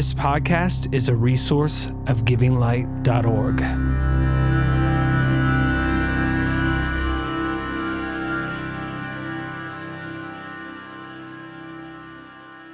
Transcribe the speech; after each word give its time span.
This 0.00 0.14
podcast 0.14 0.94
is 0.94 1.10
a 1.10 1.14
resource 1.14 1.84
of 2.06 2.24
givinglight.org. 2.24 3.60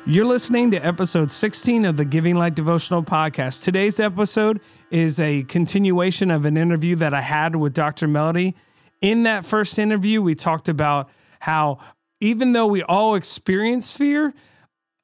You're 0.07 0.25
listening 0.25 0.71
to 0.71 0.77
episode 0.77 1.33
16 1.33 1.85
of 1.85 1.97
the 1.97 2.05
Giving 2.05 2.37
Light 2.37 2.55
Devotional 2.55 3.03
Podcast. 3.03 3.65
Today's 3.65 3.99
episode 3.99 4.61
is 4.93 5.19
a 5.19 5.43
continuation 5.43 6.31
of 6.31 6.45
an 6.45 6.57
interview 6.57 6.95
that 6.95 7.13
I 7.13 7.23
had 7.23 7.57
with 7.57 7.75
Dr. 7.75 8.07
Melody. 8.07 8.55
In 9.01 9.25
that 9.25 9.45
first 9.45 9.81
interview, 9.81 10.23
we 10.23 10.37
talked 10.37 10.69
about 10.69 11.11
how 11.41 11.79
even 12.21 12.53
though 12.53 12.69
we 12.69 12.85
all 12.85 13.17
experience 13.17 13.97
fear, 13.97 14.33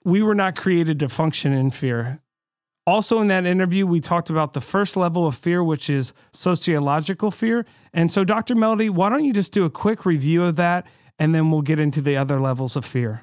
we 0.04 0.22
were 0.22 0.34
not 0.34 0.56
created 0.56 0.98
to 1.00 1.08
function 1.08 1.52
in 1.52 1.70
fear. 1.70 2.20
Also, 2.84 3.20
in 3.20 3.28
that 3.28 3.46
interview, 3.46 3.86
we 3.86 4.00
talked 4.00 4.28
about 4.28 4.54
the 4.54 4.60
first 4.60 4.96
level 4.96 5.26
of 5.26 5.36
fear, 5.36 5.62
which 5.62 5.88
is 5.88 6.12
sociological 6.32 7.30
fear. 7.30 7.64
And 7.92 8.10
so, 8.10 8.24
Dr. 8.24 8.56
Melody, 8.56 8.88
why 8.88 9.08
don't 9.08 9.24
you 9.24 9.32
just 9.32 9.52
do 9.52 9.64
a 9.64 9.70
quick 9.70 10.04
review 10.04 10.42
of 10.44 10.56
that 10.56 10.86
and 11.18 11.32
then 11.32 11.50
we'll 11.52 11.62
get 11.62 11.78
into 11.78 12.00
the 12.00 12.16
other 12.16 12.40
levels 12.40 12.74
of 12.74 12.84
fear? 12.84 13.22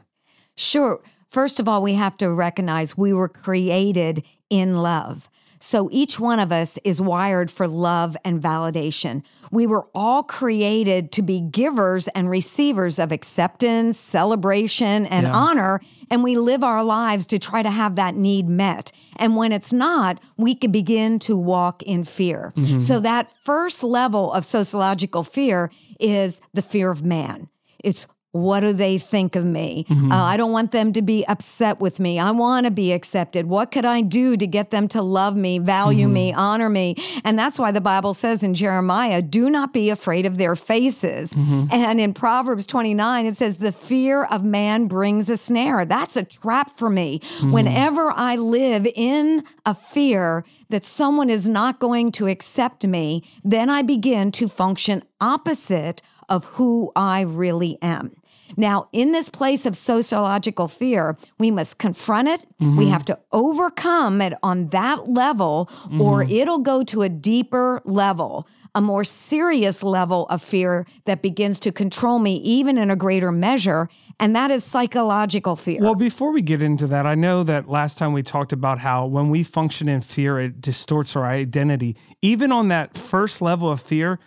Sure. 0.55 1.01
First 1.27 1.59
of 1.59 1.67
all, 1.67 1.81
we 1.81 1.93
have 1.93 2.17
to 2.17 2.31
recognize 2.31 2.97
we 2.97 3.11
were 3.11 3.27
created 3.27 4.23
in 4.49 4.77
love. 4.77 5.29
So 5.59 5.89
each 5.91 6.19
one 6.19 6.39
of 6.39 6.51
us 6.51 6.79
is 6.83 7.01
wired 7.01 7.51
for 7.51 7.67
love 7.67 8.15
and 8.23 8.41
validation. 8.41 9.23
We 9.51 9.67
were 9.67 9.87
all 9.93 10.23
created 10.23 11.11
to 11.13 11.21
be 11.21 11.41
givers 11.41 12.07
and 12.09 12.29
receivers 12.29 12.97
of 12.97 13.11
acceptance, 13.11 13.97
celebration, 13.97 15.05
and 15.05 15.27
Yeah. 15.27 15.33
honor. 15.33 15.81
And 16.09 16.23
we 16.23 16.37
live 16.37 16.63
our 16.63 16.83
lives 16.83 17.27
to 17.27 17.39
try 17.39 17.61
to 17.61 17.69
have 17.69 17.95
that 17.95 18.15
need 18.15 18.47
met. 18.47 18.91
And 19.17 19.35
when 19.35 19.51
it's 19.51 19.73
not, 19.73 20.19
we 20.37 20.55
can 20.55 20.71
begin 20.71 21.19
to 21.19 21.35
walk 21.37 21.83
in 21.83 22.03
fear. 22.03 22.53
Mm-hmm. 22.55 22.79
So 22.79 22.99
that 23.01 23.29
first 23.43 23.83
level 23.83 24.31
of 24.33 24.45
sociological 24.45 25.23
fear 25.23 25.71
is 25.99 26.41
the 26.53 26.61
fear 26.61 26.89
of 26.89 27.03
man. 27.03 27.49
It's 27.83 28.07
what 28.31 28.59
do 28.59 28.73
they 28.73 28.97
think 28.99 29.35
of 29.35 29.43
me? 29.43 29.85
Mm-hmm. 29.89 30.11
Uh, 30.11 30.23
I 30.23 30.37
don't 30.37 30.51
want 30.51 30.71
them 30.71 30.93
to 30.93 31.01
be 31.01 31.25
upset 31.25 31.79
with 31.79 31.99
me. 31.99 32.19
I 32.19 32.29
want 32.29 32.65
to 32.65 32.71
be 32.71 32.93
accepted. 32.93 33.47
What 33.47 33.71
could 33.71 33.85
I 33.85 34.01
do 34.01 34.37
to 34.37 34.45
get 34.45 34.69
them 34.69 34.87
to 34.89 35.01
love 35.01 35.35
me, 35.35 35.57
value 35.57 36.05
mm-hmm. 36.05 36.13
me, 36.13 36.33
honor 36.33 36.69
me? 36.69 36.95
And 37.23 37.39
that's 37.39 37.57
why 37.57 37.71
the 37.71 37.81
Bible 37.81 38.13
says 38.13 38.43
in 38.43 38.53
Jeremiah, 38.53 39.23
do 39.23 39.49
not 39.49 39.73
be 39.73 39.89
afraid 39.89 40.27
of 40.27 40.37
their 40.37 40.55
faces. 40.55 41.33
Mm-hmm. 41.33 41.67
And 41.71 41.99
in 41.99 42.13
Proverbs 42.13 42.67
29, 42.67 43.25
it 43.25 43.35
says, 43.35 43.57
the 43.57 43.71
fear 43.71 44.25
of 44.25 44.43
man 44.43 44.87
brings 44.87 45.29
a 45.29 45.37
snare. 45.37 45.85
That's 45.85 46.15
a 46.15 46.23
trap 46.23 46.77
for 46.77 46.89
me. 46.89 47.21
Whenever 47.41 48.11
I 48.15 48.35
live 48.35 48.87
in 48.95 49.43
a 49.65 49.73
fear 49.73 50.45
that 50.69 50.83
someone 50.83 51.31
is 51.31 51.47
not 51.47 51.79
going 51.79 52.11
to 52.13 52.27
accept 52.27 52.85
me, 52.85 53.23
then 53.43 53.69
I 53.69 53.81
begin 53.81 54.31
to 54.33 54.47
function 54.47 55.03
opposite 55.19 56.03
of 56.29 56.45
who 56.45 56.91
I 56.95 57.21
really 57.21 57.77
am. 57.81 58.15
Now, 58.57 58.87
in 58.91 59.11
this 59.11 59.29
place 59.29 59.65
of 59.65 59.75
sociological 59.75 60.67
fear, 60.67 61.17
we 61.37 61.51
must 61.51 61.77
confront 61.77 62.27
it. 62.27 62.45
We 62.59 62.65
mm-hmm. 62.65 62.91
have 62.91 63.05
to 63.05 63.19
overcome 63.31 64.21
it 64.21 64.33
on 64.43 64.67
that 64.69 65.09
level, 65.09 65.69
or 65.99 66.23
mm-hmm. 66.23 66.31
it'll 66.31 66.59
go 66.59 66.83
to 66.85 67.01
a 67.03 67.09
deeper 67.09 67.81
level, 67.85 68.47
a 68.75 68.81
more 68.81 69.03
serious 69.03 69.83
level 69.83 70.25
of 70.27 70.41
fear 70.41 70.85
that 71.05 71.21
begins 71.21 71.59
to 71.61 71.71
control 71.71 72.19
me, 72.19 72.35
even 72.37 72.77
in 72.77 72.91
a 72.91 72.95
greater 72.95 73.31
measure. 73.31 73.89
And 74.19 74.35
that 74.35 74.51
is 74.51 74.65
psychological 74.65 75.55
fear. 75.55 75.79
Well, 75.81 75.95
before 75.95 76.33
we 76.33 76.41
get 76.41 76.61
into 76.61 76.87
that, 76.87 77.05
I 77.05 77.15
know 77.15 77.43
that 77.43 77.69
last 77.69 77.97
time 77.97 78.11
we 78.11 78.21
talked 78.21 78.51
about 78.51 78.79
how 78.79 79.05
when 79.05 79.29
we 79.29 79.43
function 79.43 79.87
in 79.87 80.01
fear, 80.01 80.39
it 80.39 80.59
distorts 80.59 81.15
our 81.15 81.25
identity. 81.25 81.95
Even 82.21 82.51
on 82.51 82.67
that 82.67 82.97
first 82.97 83.41
level 83.41 83.71
of 83.71 83.81
fear, 83.81 84.19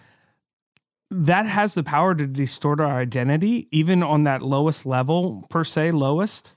that 1.13 1.47
has 1.47 1.75
the 1.75 1.83
power 1.83 2.15
to 2.15 2.27
distort 2.27 2.81
our 2.81 2.99
identity, 2.99 3.69
even 3.71 4.03
on 4.03 4.25
that 4.25 4.43
lowest 4.43 4.87
level, 4.87 5.47
per 5.51 5.65
se, 5.65 5.93
lowest. 5.93 6.55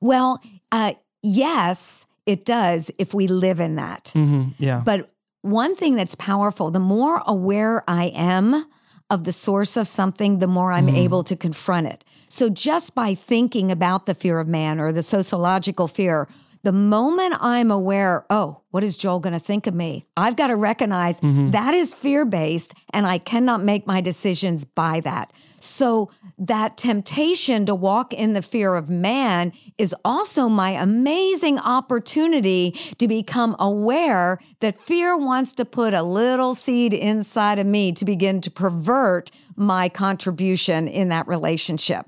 well, 0.00 0.42
uh, 0.72 0.94
yes, 1.22 2.06
it 2.26 2.44
does 2.44 2.90
if 2.98 3.14
we 3.14 3.26
live 3.28 3.60
in 3.60 3.76
that. 3.76 4.10
hmm 4.12 4.48
Yeah. 4.58 4.82
But 4.84 5.10
one 5.42 5.74
thing 5.74 5.96
that's 5.96 6.14
powerful, 6.14 6.70
the 6.70 6.80
more 6.80 7.22
aware 7.26 7.82
I 7.88 8.06
am 8.14 8.66
of 9.10 9.24
the 9.24 9.32
source 9.32 9.76
of 9.76 9.86
something, 9.86 10.38
the 10.38 10.46
more 10.46 10.72
I'm 10.72 10.88
able 10.88 11.22
to 11.24 11.36
confront 11.36 11.86
it. 11.86 12.02
So 12.28 12.48
just 12.48 12.94
by 12.94 13.14
thinking 13.14 13.70
about 13.70 14.06
the 14.06 14.14
fear 14.14 14.40
of 14.40 14.48
man 14.48 14.80
or 14.80 14.90
the 14.90 15.02
sociological 15.02 15.86
fear, 15.86 16.28
the 16.62 16.72
moment 16.72 17.34
I'm 17.40 17.70
aware, 17.70 18.24
oh, 18.30 18.60
what 18.70 18.84
is 18.84 18.96
Joel 18.96 19.20
going 19.20 19.32
to 19.32 19.40
think 19.40 19.66
of 19.66 19.74
me? 19.74 20.06
I've 20.16 20.36
got 20.36 20.46
to 20.46 20.56
recognize 20.56 21.20
mm-hmm. 21.20 21.50
that 21.50 21.74
is 21.74 21.94
fear 21.94 22.24
based 22.24 22.74
and 22.92 23.06
I 23.06 23.18
cannot 23.18 23.62
make 23.62 23.86
my 23.86 24.00
decisions 24.00 24.64
by 24.64 25.00
that. 25.00 25.32
So 25.58 26.10
that 26.38 26.76
temptation 26.76 27.66
to 27.66 27.74
walk 27.74 28.12
in 28.12 28.32
the 28.32 28.42
fear 28.42 28.74
of 28.74 28.88
man 28.88 29.52
is 29.76 29.94
also 30.04 30.48
my 30.48 30.70
amazing 30.70 31.58
opportunity 31.58 32.72
to 32.98 33.08
become 33.08 33.56
aware 33.58 34.38
that 34.60 34.80
fear 34.80 35.16
wants 35.16 35.52
to 35.54 35.64
put 35.64 35.94
a 35.94 36.02
little 36.02 36.54
seed 36.54 36.94
inside 36.94 37.58
of 37.58 37.66
me 37.66 37.92
to 37.92 38.04
begin 38.04 38.40
to 38.40 38.50
pervert 38.50 39.30
my 39.56 39.88
contribution 39.88 40.88
in 40.88 41.08
that 41.08 41.26
relationship. 41.26 42.06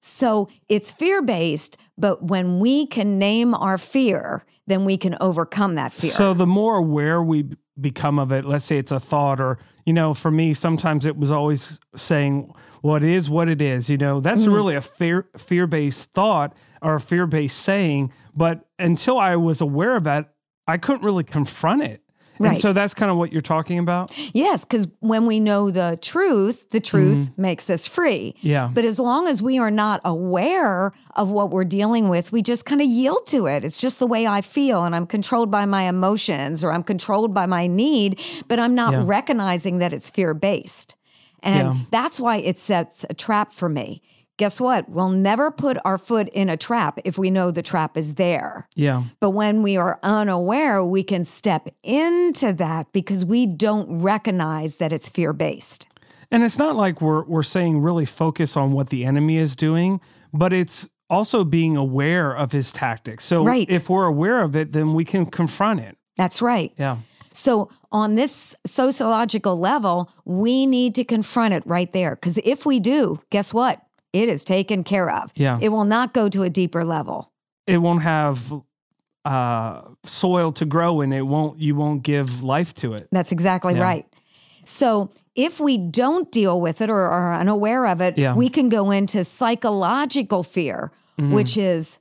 So 0.00 0.48
it's 0.68 0.90
fear 0.90 1.20
based, 1.22 1.76
but 2.00 2.24
when 2.24 2.58
we 2.58 2.86
can 2.86 3.18
name 3.18 3.54
our 3.54 3.78
fear, 3.78 4.44
then 4.66 4.84
we 4.84 4.96
can 4.96 5.16
overcome 5.20 5.74
that 5.74 5.92
fear. 5.92 6.10
So 6.10 6.34
the 6.34 6.46
more 6.46 6.76
aware 6.76 7.22
we 7.22 7.44
become 7.80 8.18
of 8.18 8.32
it, 8.32 8.44
let's 8.44 8.64
say 8.64 8.78
it's 8.78 8.90
a 8.92 9.00
thought, 9.00 9.40
or, 9.40 9.58
you 9.84 9.92
know, 9.92 10.14
for 10.14 10.30
me, 10.30 10.54
sometimes 10.54 11.06
it 11.06 11.16
was 11.16 11.30
always 11.30 11.80
saying, 11.96 12.52
well, 12.82 12.92
what 12.92 13.04
is 13.04 13.28
what 13.28 13.48
it 13.48 13.60
is, 13.60 13.90
you 13.90 13.96
know, 13.96 14.20
that's 14.20 14.42
Mm-hmm. 14.42 14.52
really 14.54 14.74
a 14.74 14.80
fear 14.80 15.28
fear 15.36 15.66
based 15.66 16.10
thought 16.12 16.54
or 16.82 16.94
a 16.94 17.00
fear 17.00 17.26
based 17.26 17.58
saying. 17.58 18.12
But 18.34 18.66
until 18.78 19.18
I 19.18 19.36
was 19.36 19.60
aware 19.60 19.96
of 19.96 20.04
that, 20.04 20.32
I 20.66 20.78
couldn't 20.78 21.02
really 21.02 21.24
confront 21.24 21.82
it. 21.82 22.02
And 22.48 22.58
so 22.58 22.72
that's 22.72 22.94
kind 22.94 23.10
of 23.10 23.18
what 23.18 23.32
you're 23.32 23.42
talking 23.42 23.78
about. 23.78 24.12
yes, 24.34 24.64
because 24.64 24.88
when 25.00 25.26
we 25.26 25.40
know 25.40 25.70
the 25.70 25.98
truth, 26.00 26.70
the 26.70 26.80
truth 26.80 27.30
mm-hmm. 27.30 27.42
makes 27.42 27.68
us 27.70 27.86
free. 27.86 28.34
Yeah. 28.40 28.70
But 28.72 28.84
as 28.84 28.98
long 28.98 29.26
as 29.28 29.42
we 29.42 29.58
are 29.58 29.70
not 29.70 30.00
aware 30.04 30.92
of 31.16 31.30
what 31.30 31.50
we're 31.50 31.64
dealing 31.64 32.08
with, 32.08 32.32
we 32.32 32.42
just 32.42 32.64
kind 32.64 32.80
of 32.80 32.86
yield 32.86 33.26
to 33.26 33.46
it. 33.46 33.64
It's 33.64 33.80
just 33.80 33.98
the 33.98 34.06
way 34.06 34.26
I 34.26 34.40
feel, 34.40 34.84
and 34.84 34.96
I'm 34.96 35.06
controlled 35.06 35.50
by 35.50 35.66
my 35.66 35.82
emotions 35.84 36.64
or 36.64 36.72
I'm 36.72 36.82
controlled 36.82 37.34
by 37.34 37.46
my 37.46 37.66
need, 37.66 38.20
but 38.48 38.58
I'm 38.58 38.74
not 38.74 38.92
Yeah. 38.92 39.02
recognizing 39.04 39.78
that 39.78 39.92
it's 39.92 40.08
fear 40.10 40.34
based. 40.34 40.96
And 41.42 41.68
Yeah. 41.68 41.76
that's 41.90 42.20
why 42.20 42.36
it 42.36 42.58
sets 42.58 43.04
a 43.08 43.14
trap 43.14 43.52
for 43.52 43.68
me. 43.68 44.02
Guess 44.40 44.58
what? 44.58 44.88
We'll 44.88 45.10
never 45.10 45.50
put 45.50 45.76
our 45.84 45.98
foot 45.98 46.30
in 46.30 46.48
a 46.48 46.56
trap 46.56 46.98
if 47.04 47.18
we 47.18 47.28
know 47.28 47.50
the 47.50 47.60
trap 47.60 47.98
is 47.98 48.14
there. 48.14 48.66
Yeah. 48.74 49.02
But 49.20 49.32
when 49.32 49.60
we 49.60 49.76
are 49.76 50.00
unaware, 50.02 50.82
we 50.82 51.02
can 51.02 51.24
step 51.24 51.68
into 51.82 52.54
that 52.54 52.90
because 52.94 53.22
we 53.22 53.44
don't 53.44 54.00
recognize 54.00 54.76
that 54.76 54.94
it's 54.94 55.10
fear 55.10 55.34
based. 55.34 55.88
And 56.30 56.42
it's 56.42 56.56
not 56.56 56.74
like 56.74 57.02
we're 57.02 57.22
we're 57.24 57.42
saying 57.42 57.82
really 57.82 58.06
focus 58.06 58.56
on 58.56 58.72
what 58.72 58.88
the 58.88 59.04
enemy 59.04 59.36
is 59.36 59.54
doing, 59.56 60.00
but 60.32 60.54
it's 60.54 60.88
also 61.10 61.44
being 61.44 61.76
aware 61.76 62.32
of 62.32 62.52
his 62.52 62.72
tactics. 62.72 63.24
So 63.24 63.44
Right. 63.44 63.68
if 63.68 63.90
we're 63.90 64.06
aware 64.06 64.40
of 64.40 64.56
it, 64.56 64.72
then 64.72 64.94
we 64.94 65.04
can 65.04 65.26
confront 65.26 65.80
it. 65.80 65.98
That's 66.16 66.40
right. 66.40 66.72
Yeah. 66.78 66.96
So, 67.32 67.68
on 67.92 68.16
this 68.16 68.56
sociological 68.66 69.56
level, 69.58 70.10
we 70.24 70.66
need 70.66 70.94
to 70.96 71.04
confront 71.04 71.54
it 71.54 71.62
right 71.66 71.92
there. 71.92 72.16
Because 72.16 72.38
if 72.42 72.66
we 72.66 72.80
do, 72.80 73.20
guess 73.30 73.54
what? 73.54 73.80
It 74.12 74.28
is 74.28 74.44
taken 74.44 74.84
care 74.84 75.10
of. 75.10 75.32
Yeah. 75.36 75.58
It 75.60 75.68
will 75.70 75.84
not 75.84 76.12
go 76.12 76.28
to 76.28 76.42
a 76.42 76.50
deeper 76.50 76.84
level. 76.84 77.30
It 77.66 77.78
won't 77.78 78.02
have 78.02 78.52
uh, 79.24 79.82
soil 80.04 80.52
to 80.52 80.64
grow 80.64 81.00
in. 81.00 81.12
It 81.12 81.26
won't. 81.26 81.58
You 81.58 81.74
won't 81.74 82.02
give 82.02 82.42
life 82.42 82.74
to 82.74 82.94
it. 82.94 83.08
That's 83.12 83.32
exactly 83.32 83.74
Yeah. 83.74 83.82
right. 83.82 84.06
So, 84.64 85.10
if 85.36 85.60
we 85.60 85.78
don't 85.78 86.30
deal 86.32 86.60
with 86.60 86.80
it 86.80 86.90
or 86.90 87.00
are 87.02 87.34
unaware 87.34 87.86
of 87.86 88.00
it, 88.00 88.18
Yeah. 88.18 88.34
we 88.34 88.48
can 88.48 88.68
go 88.68 88.90
into 88.90 89.22
psychological 89.24 90.42
fear, 90.42 90.90
Mm-hmm. 91.18 91.32
which 91.32 91.56
is 91.56 92.00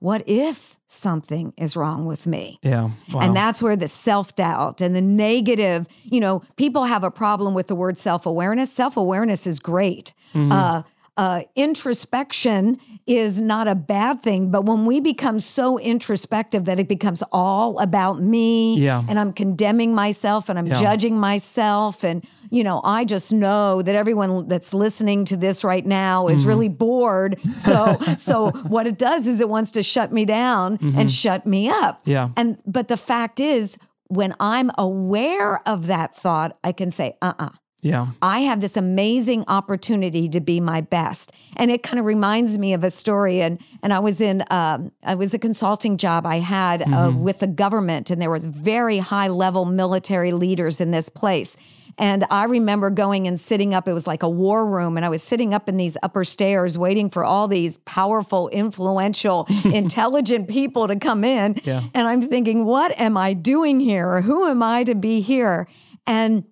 what 0.00 0.22
if 0.28 0.78
something 0.86 1.52
is 1.56 1.76
wrong 1.76 2.06
with 2.06 2.26
me? 2.26 2.58
Yeah. 2.62 2.90
Wow. 3.12 3.20
And 3.20 3.36
that's 3.36 3.62
where 3.62 3.76
the 3.76 3.88
self 3.88 4.34
doubt 4.36 4.80
and 4.80 4.94
the 4.94 5.00
negative, 5.00 5.86
you 6.04 6.20
know, 6.20 6.42
people 6.56 6.84
have 6.84 7.04
a 7.04 7.10
problem 7.10 7.54
with 7.54 7.68
the 7.68 7.74
word 7.76 7.96
self 7.96 8.26
awareness. 8.26 8.72
Self 8.72 8.96
awareness 8.96 9.46
is 9.46 9.58
great. 9.60 10.12
Mm-hmm. 10.34 10.52
Uh, 10.52 10.82
uh, 11.18 11.42
introspection 11.56 12.78
is 13.06 13.40
not 13.40 13.66
a 13.66 13.74
bad 13.74 14.22
thing, 14.22 14.50
but 14.50 14.64
when 14.66 14.84
we 14.86 15.00
become 15.00 15.40
so 15.40 15.78
introspective 15.78 16.66
that 16.66 16.78
it 16.78 16.88
becomes 16.88 17.22
all 17.32 17.78
about 17.80 18.20
me 18.22 18.78
Yeah. 18.78 19.02
and 19.08 19.18
I'm 19.18 19.32
condemning 19.32 19.94
myself 19.94 20.48
and 20.48 20.58
I'm 20.58 20.66
Yeah. 20.66 20.80
judging 20.80 21.18
myself 21.18 22.04
and 22.04 22.24
you 22.50 22.64
know, 22.64 22.80
I 22.82 23.04
just 23.04 23.30
know 23.32 23.82
that 23.82 23.94
everyone 23.94 24.48
that's 24.48 24.72
listening 24.72 25.24
to 25.26 25.36
this 25.36 25.64
right 25.64 25.84
now 25.84 26.28
is 26.28 26.40
Mm-hmm. 26.40 26.48
really 26.48 26.68
bored. 26.68 27.36
So 27.58 27.98
so 28.16 28.50
what 28.68 28.86
it 28.86 28.96
does 28.98 29.26
is 29.26 29.40
it 29.40 29.48
wants 29.48 29.72
to 29.72 29.82
shut 29.82 30.12
me 30.12 30.24
down 30.24 30.78
and 30.96 31.10
shut 31.10 31.46
me 31.46 31.68
up. 31.68 32.00
Mm-hmm. 32.02 32.10
Yeah. 32.10 32.28
And 32.36 32.58
but 32.66 32.88
the 32.88 32.96
fact 32.96 33.40
is 33.40 33.76
when 34.08 34.34
I'm 34.40 34.70
aware 34.78 35.60
of 35.68 35.86
that 35.88 36.14
thought, 36.14 36.56
I 36.64 36.72
can 36.72 36.90
say, 36.90 37.16
uh-uh. 37.20 37.50
Yeah. 37.80 38.08
I 38.20 38.40
have 38.40 38.60
this 38.60 38.76
amazing 38.76 39.44
opportunity 39.46 40.28
to 40.30 40.40
be 40.40 40.58
my 40.60 40.80
best. 40.80 41.32
And 41.56 41.70
it 41.70 41.82
kind 41.82 42.00
of 42.00 42.06
reminds 42.06 42.58
me 42.58 42.72
of 42.72 42.82
a 42.82 42.90
story. 42.90 43.40
And, 43.40 43.60
and 43.82 43.92
I 43.92 44.00
was 44.00 44.20
in, 44.20 44.42
um, 44.50 44.90
I 45.04 45.14
was 45.14 45.32
a 45.32 45.38
consulting 45.38 45.96
job 45.96 46.26
I 46.26 46.36
had 46.36 46.82
uh, 46.82 47.12
with 47.14 47.38
the 47.38 47.46
government 47.46 48.10
and 48.10 48.20
there 48.20 48.30
was 48.30 48.46
very 48.46 48.98
high 48.98 49.28
level 49.28 49.64
military 49.64 50.32
leaders 50.32 50.80
in 50.80 50.90
this 50.90 51.08
place. 51.08 51.56
And 51.98 52.24
I 52.30 52.44
remember 52.44 52.90
going 52.90 53.26
and 53.26 53.38
sitting 53.38 53.74
up, 53.74 53.88
it 53.88 53.92
was 53.92 54.06
like 54.06 54.22
a 54.22 54.28
war 54.28 54.66
room. 54.66 54.96
And 54.96 55.04
I 55.04 55.08
was 55.08 55.22
sitting 55.22 55.52
up 55.52 55.68
in 55.68 55.76
these 55.76 55.96
upper 56.02 56.22
stairs 56.22 56.78
waiting 56.78 57.10
for 57.10 57.24
all 57.24 57.48
these 57.48 57.76
powerful, 57.78 58.48
influential, 58.50 59.48
intelligent 59.64 60.48
people 60.48 60.86
to 60.86 60.96
come 60.96 61.24
in. 61.24 61.56
Yeah. 61.64 61.82
And 61.94 62.06
I'm 62.06 62.22
thinking, 62.22 62.64
what 62.64 62.98
am 63.00 63.16
I 63.16 63.32
doing 63.32 63.80
here? 63.80 64.20
Who 64.20 64.48
am 64.48 64.62
I 64.62 64.84
to 64.84 64.94
be 64.94 65.20
here? 65.20 65.66
And 66.06 66.44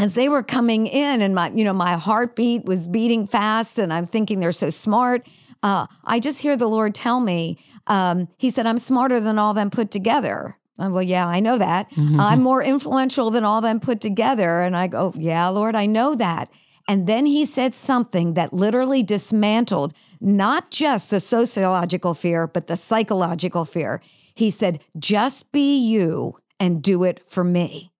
as 0.00 0.14
they 0.14 0.30
were 0.30 0.42
coming 0.42 0.86
in 0.86 1.20
and 1.20 1.34
my 1.34 1.50
you 1.50 1.62
know 1.62 1.74
my 1.74 1.96
heartbeat 1.96 2.64
was 2.64 2.88
beating 2.88 3.26
fast 3.26 3.78
and 3.78 3.92
i'm 3.92 4.06
thinking 4.06 4.40
they're 4.40 4.50
so 4.50 4.70
smart 4.70 5.26
uh, 5.62 5.86
i 6.04 6.18
just 6.18 6.40
hear 6.40 6.56
the 6.56 6.66
lord 6.68 6.94
tell 6.94 7.20
me 7.20 7.58
um, 7.86 8.26
he 8.38 8.50
said 8.50 8.66
i'm 8.66 8.78
smarter 8.78 9.20
than 9.20 9.38
all 9.38 9.54
them 9.54 9.70
put 9.70 9.90
together. 9.90 10.56
Uh, 10.78 10.88
well 10.88 11.02
yeah 11.02 11.26
i 11.26 11.38
know 11.40 11.58
that. 11.58 11.86
I'm 12.18 12.40
more 12.40 12.62
influential 12.62 13.30
than 13.30 13.44
all 13.44 13.60
them 13.60 13.80
put 13.80 14.00
together. 14.00 14.60
And 14.60 14.74
i 14.74 14.86
go 14.86 15.12
yeah 15.16 15.48
lord 15.48 15.76
i 15.76 15.86
know 15.86 16.14
that. 16.14 16.50
And 16.88 17.06
then 17.06 17.26
he 17.26 17.44
said 17.44 17.74
something 17.74 18.34
that 18.34 18.52
literally 18.52 19.02
dismantled 19.02 19.92
not 20.20 20.70
just 20.70 21.10
the 21.10 21.20
sociological 21.20 22.14
fear 22.14 22.46
but 22.46 22.66
the 22.68 22.76
psychological 22.76 23.64
fear. 23.64 24.00
He 24.34 24.48
said 24.50 24.80
just 24.98 25.52
be 25.52 25.78
you 25.78 26.38
and 26.58 26.82
do 26.82 27.04
it 27.04 27.24
for 27.26 27.44
me 27.44 27.90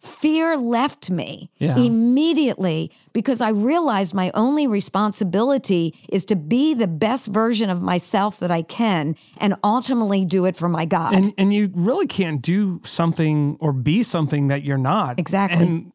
fear 0.00 0.56
left 0.56 1.10
me 1.10 1.50
Yeah. 1.58 1.76
immediately 1.76 2.90
because 3.12 3.40
I 3.40 3.50
realized 3.50 4.14
my 4.14 4.30
only 4.34 4.66
responsibility 4.66 5.94
is 6.08 6.24
to 6.26 6.36
be 6.36 6.74
the 6.74 6.86
best 6.86 7.28
version 7.28 7.70
of 7.70 7.82
myself 7.82 8.38
that 8.40 8.50
I 8.50 8.62
can 8.62 9.16
and 9.38 9.56
ultimately 9.64 10.24
do 10.24 10.44
it 10.46 10.56
for 10.56 10.68
my 10.68 10.84
God. 10.84 11.14
And 11.14 11.32
and 11.36 11.52
you 11.52 11.70
really 11.74 12.06
can't 12.06 12.40
do 12.42 12.80
something 12.84 13.56
or 13.60 13.72
be 13.72 14.02
something 14.02 14.48
that 14.48 14.62
you're 14.62 14.78
not. 14.78 15.18
Exactly. 15.18 15.66
And 15.66 15.92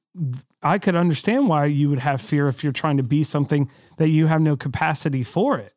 I 0.62 0.78
could 0.80 0.96
understand 0.96 1.50
why 1.50 1.66
you 1.66 1.90
would 1.90 2.00
have 2.00 2.22
fear 2.22 2.48
if 2.48 2.64
you're 2.64 2.72
trying 2.74 2.98
to 2.98 3.04
be 3.04 3.24
something 3.24 3.70
that 3.98 4.10
you 4.10 4.28
have 4.28 4.42
no 4.42 4.56
capacity 4.56 5.24
for 5.24 5.58
it. 5.58 5.74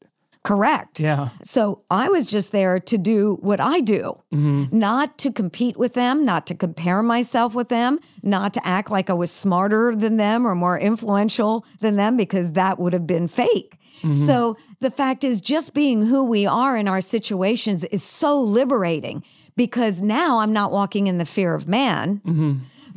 Correct. 0.46 1.00
Yeah. 1.00 1.31
So 1.43 1.82
I 1.90 2.08
was 2.08 2.25
just 2.26 2.52
there 2.52 2.78
to 2.78 2.98
do 2.98 3.37
what 3.40 3.60
I 3.60 3.81
do, 3.81 4.16
mm-hmm. 4.32 4.66
not 4.70 5.19
to 5.19 5.32
compete 5.32 5.76
with 5.76 5.94
them, 5.94 6.25
not 6.25 6.46
to 6.46 6.54
compare 6.54 7.02
myself 7.02 7.52
with 7.56 7.69
them, 7.69 7.98
not 8.22 8.54
to 8.54 8.64
act 8.64 8.88
like 8.88 9.10
I 9.10 9.12
was 9.12 9.32
smarter 9.32 9.93
than 9.96 10.19
them 10.19 10.46
or 10.46 10.54
more 10.54 10.78
influential 10.78 11.66
than 11.81 11.96
them, 11.96 12.16
because 12.16 12.52
that 12.52 12.78
would 12.78 12.93
have 12.93 13.08
been 13.08 13.26
fake. 13.26 13.76
Mm-hmm. 14.02 14.12
So 14.12 14.56
the 14.78 14.90
fact 14.90 15.25
is, 15.25 15.40
just 15.40 15.75
being 15.75 16.02
who 16.02 16.22
we 16.22 16.46
are 16.46 16.76
in 16.76 16.87
our 16.87 17.00
situations 17.00 17.84
is 17.87 18.04
so 18.04 18.40
liberating 18.40 19.25
because 19.56 20.00
now 20.00 20.38
I'm 20.38 20.52
not 20.52 20.70
walking 20.70 21.08
in 21.08 21.19
the 21.19 21.25
fear 21.25 21.54
of 21.54 21.66
man. 21.66 22.20
Mm-hmm. 22.25 22.52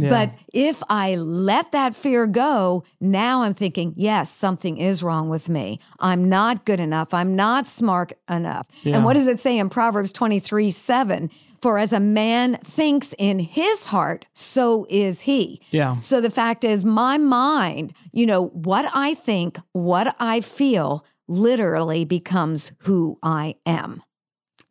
But 0.07 0.33
if 0.53 0.81
I 0.89 1.15
let 1.15 1.73
that 1.73 1.93
fear 1.93 2.25
go, 2.25 2.83
now 3.01 3.41
I'm 3.43 3.53
thinking, 3.53 3.93
yes, 3.97 4.31
something 4.31 4.77
is 4.77 5.03
wrong 5.03 5.27
with 5.27 5.49
me. 5.49 5.79
I'm 5.99 6.29
not 6.29 6.65
good 6.65 6.79
enough. 6.79 7.13
I'm 7.13 7.35
not 7.35 7.67
smart 7.67 8.13
enough. 8.29 8.67
Yeah. 8.83 8.95
And 8.95 9.05
what 9.05 9.15
does 9.15 9.27
it 9.27 9.39
say 9.39 9.57
in 9.57 9.69
Proverbs 9.69 10.13
23 10.13 10.71
7? 10.71 11.29
For 11.61 11.77
as 11.77 11.91
a 11.91 11.99
man 11.99 12.57
thinks 12.63 13.13
in 13.17 13.39
his 13.39 13.87
heart, 13.87 14.25
so 14.33 14.87
is 14.89 15.21
he. 15.21 15.61
Yeah. 15.71 15.99
So 15.99 16.21
the 16.21 16.29
fact 16.29 16.63
is, 16.63 16.85
my 16.85 17.17
mind, 17.17 17.93
you 18.13 18.25
know, 18.25 18.45
what 18.47 18.89
I 18.93 19.13
think, 19.13 19.59
what 19.73 20.15
I 20.19 20.39
feel, 20.39 21.05
literally 21.27 22.05
becomes 22.05 22.71
who 22.79 23.19
I 23.21 23.55
am. 23.65 24.01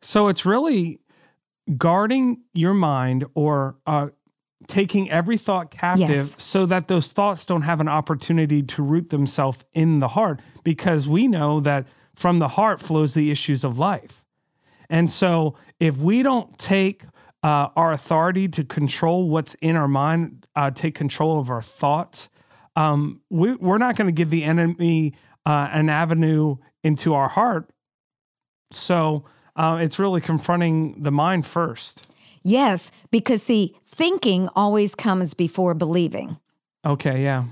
So 0.01 0.29
it's 0.29 0.47
really 0.47 0.99
guarding 1.77 2.41
your 2.53 2.73
mind 2.73 3.25
or 3.35 3.77
uh, 3.85 4.07
taking 4.67 5.09
every 5.09 5.37
thought 5.37 5.71
captive 5.71 6.09
Yes. 6.09 6.41
so 6.41 6.65
that 6.65 6.87
those 6.87 7.11
thoughts 7.11 7.45
don't 7.45 7.61
have 7.63 7.79
an 7.79 7.87
opportunity 7.87 8.61
to 8.63 8.83
root 8.83 9.09
themselves 9.09 9.63
in 9.73 9.99
the 9.99 10.09
heart 10.09 10.41
because 10.63 11.07
we 11.07 11.27
know 11.27 11.59
that 11.59 11.87
from 12.13 12.39
the 12.39 12.49
heart 12.49 12.79
flows 12.79 13.13
the 13.13 13.31
issues 13.31 13.63
of 13.63 13.79
life. 13.79 14.25
And 14.89 15.09
so 15.09 15.55
if 15.79 15.97
we 15.97 16.23
don't 16.23 16.57
take 16.57 17.03
uh, 17.41 17.69
our 17.75 17.93
authority 17.93 18.47
to 18.49 18.63
control 18.65 19.29
what's 19.29 19.53
in 19.55 19.75
our 19.75 19.87
mind, 19.87 20.45
uh, 20.55 20.71
take 20.71 20.95
control 20.95 21.39
of 21.39 21.49
our 21.49 21.61
thoughts, 21.61 22.27
um, 22.75 23.21
we, 23.29 23.55
we're 23.55 23.77
not 23.77 23.95
going 23.95 24.07
to 24.07 24.11
give 24.11 24.29
the 24.29 24.43
enemy 24.43 25.13
uh, 25.45 25.69
an 25.71 25.89
avenue 25.89 26.57
into 26.83 27.13
our 27.13 27.29
heart. 27.29 27.69
So 28.71 29.25
uh, 29.55 29.79
it's 29.81 29.99
really 29.99 30.21
confronting 30.21 31.01
the 31.03 31.11
mind 31.11 31.45
first. 31.45 32.07
Yes, 32.43 32.91
because 33.11 33.43
see, 33.43 33.75
thinking 33.99 34.47
always 34.55 34.95
comes 34.95 35.33
before 35.33 35.73
believing. 35.73 36.37
Okay, 36.85 37.21
yeah, 37.21 37.43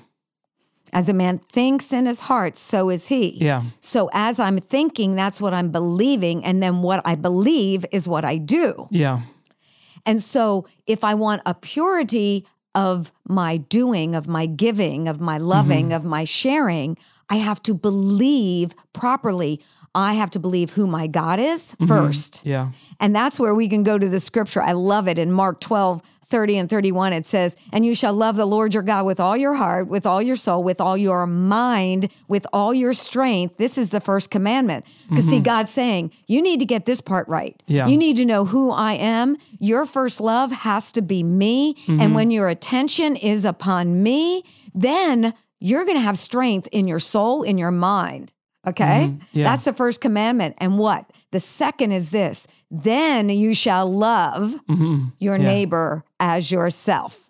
As 0.93 1.09
a 1.09 1.13
man 1.13 1.41
thinks 1.51 1.91
in 1.91 2.05
his 2.05 2.21
heart, 2.21 2.55
so 2.55 2.89
is 2.89 3.09
he. 3.09 3.37
yeah, 3.43 3.63
So 3.81 4.09
as 4.13 4.39
I'm 4.39 4.57
thinking, 4.59 5.17
that's 5.17 5.41
what 5.41 5.53
I'm 5.53 5.71
believing. 5.71 6.45
And 6.45 6.63
then 6.63 6.81
what 6.81 7.01
I 7.03 7.15
believe 7.15 7.85
is 7.91 8.07
what 8.07 8.23
I 8.23 8.37
do. 8.37 8.87
yeah, 8.91 9.19
And 10.05 10.21
so 10.21 10.65
if 10.85 11.03
I 11.03 11.13
want 11.15 11.41
a 11.45 11.53
purity 11.53 12.45
of 12.73 13.11
my 13.27 13.57
doing, 13.57 14.15
of 14.15 14.29
my 14.29 14.45
giving, 14.45 15.09
of 15.09 15.19
my 15.19 15.37
loving, 15.37 15.87
mm-hmm. 15.87 15.95
of 15.95 16.05
my 16.05 16.23
sharing, 16.23 16.97
I 17.29 17.35
have 17.35 17.61
to 17.63 17.73
believe 17.73 18.73
properly. 18.93 19.59
I 19.93 20.13
have 20.13 20.29
to 20.31 20.39
believe 20.39 20.69
who 20.71 20.87
my 20.87 21.07
God 21.07 21.39
is 21.39 21.73
mm-hmm. 21.73 21.87
first. 21.87 22.45
yeah, 22.45 22.69
And 22.99 23.15
that's 23.15 23.39
where 23.39 23.55
we 23.55 23.67
can 23.67 23.83
go 23.83 23.97
to 23.97 24.07
the 24.07 24.19
scripture. 24.19 24.61
I 24.61 24.73
love 24.73 25.07
it 25.07 25.17
in 25.17 25.31
Mark 25.31 25.59
12, 25.59 26.01
30 26.27 26.57
and 26.57 26.69
31. 26.69 27.13
It 27.13 27.25
says, 27.25 27.55
And 27.71 27.85
you 27.85 27.95
shall 27.95 28.13
love 28.13 28.35
the 28.35 28.45
Lord 28.45 28.73
your 28.73 28.83
God 28.83 29.05
with 29.05 29.19
all 29.19 29.37
your 29.37 29.55
heart, 29.55 29.87
with 29.87 30.05
all 30.05 30.21
your 30.21 30.35
soul, 30.35 30.63
with 30.63 30.81
all 30.81 30.97
your 30.97 31.25
mind, 31.25 32.09
with 32.27 32.45
all 32.51 32.73
your 32.73 32.93
strength. 32.93 33.57
This 33.57 33.77
is 33.77 33.89
the 33.89 34.01
first 34.01 34.29
commandment. 34.29 34.85
Because 35.09 35.25
see, 35.25 35.35
mm-hmm. 35.35 35.43
God's 35.43 35.71
saying, 35.71 36.11
You 36.27 36.41
need 36.41 36.59
to 36.59 36.65
get 36.65 36.85
this 36.85 37.01
part 37.01 37.27
right. 37.27 37.61
Yeah. 37.67 37.87
You 37.87 37.97
need 37.97 38.17
to 38.17 38.25
know 38.25 38.45
who 38.45 38.71
I 38.71 38.93
am. 38.93 39.37
Your 39.59 39.85
first 39.85 40.19
love 40.19 40.51
has 40.51 40.91
to 40.93 41.01
be 41.01 41.23
me. 41.23 41.75
And 41.87 41.99
mm-hmm. 41.99 42.13
when 42.13 42.31
your 42.31 42.49
attention 42.49 43.15
is 43.15 43.45
upon 43.45 44.03
me, 44.03 44.43
then 44.73 45.33
you're 45.59 45.85
going 45.85 45.97
to 45.97 46.01
have 46.01 46.17
strength 46.17 46.67
in 46.71 46.87
your 46.87 46.99
soul, 46.99 47.43
in 47.43 47.57
your 47.57 47.71
mind. 47.71 48.31
Okay. 48.67 49.09
Mm-hmm. 49.09 49.23
Yeah. 49.31 49.43
That's 49.45 49.63
the 49.63 49.73
first 49.73 50.01
commandment. 50.01 50.55
And 50.57 50.77
what? 50.77 51.09
The 51.31 51.39
second 51.39 51.91
is 51.91 52.09
this 52.09 52.47
then 52.69 53.29
you 53.29 53.53
shall 53.53 53.91
love 53.91 54.55
mm-hmm. 54.69 55.05
your 55.19 55.37
Yeah. 55.37 55.43
neighbor 55.43 56.03
as 56.19 56.51
yourself. 56.51 57.23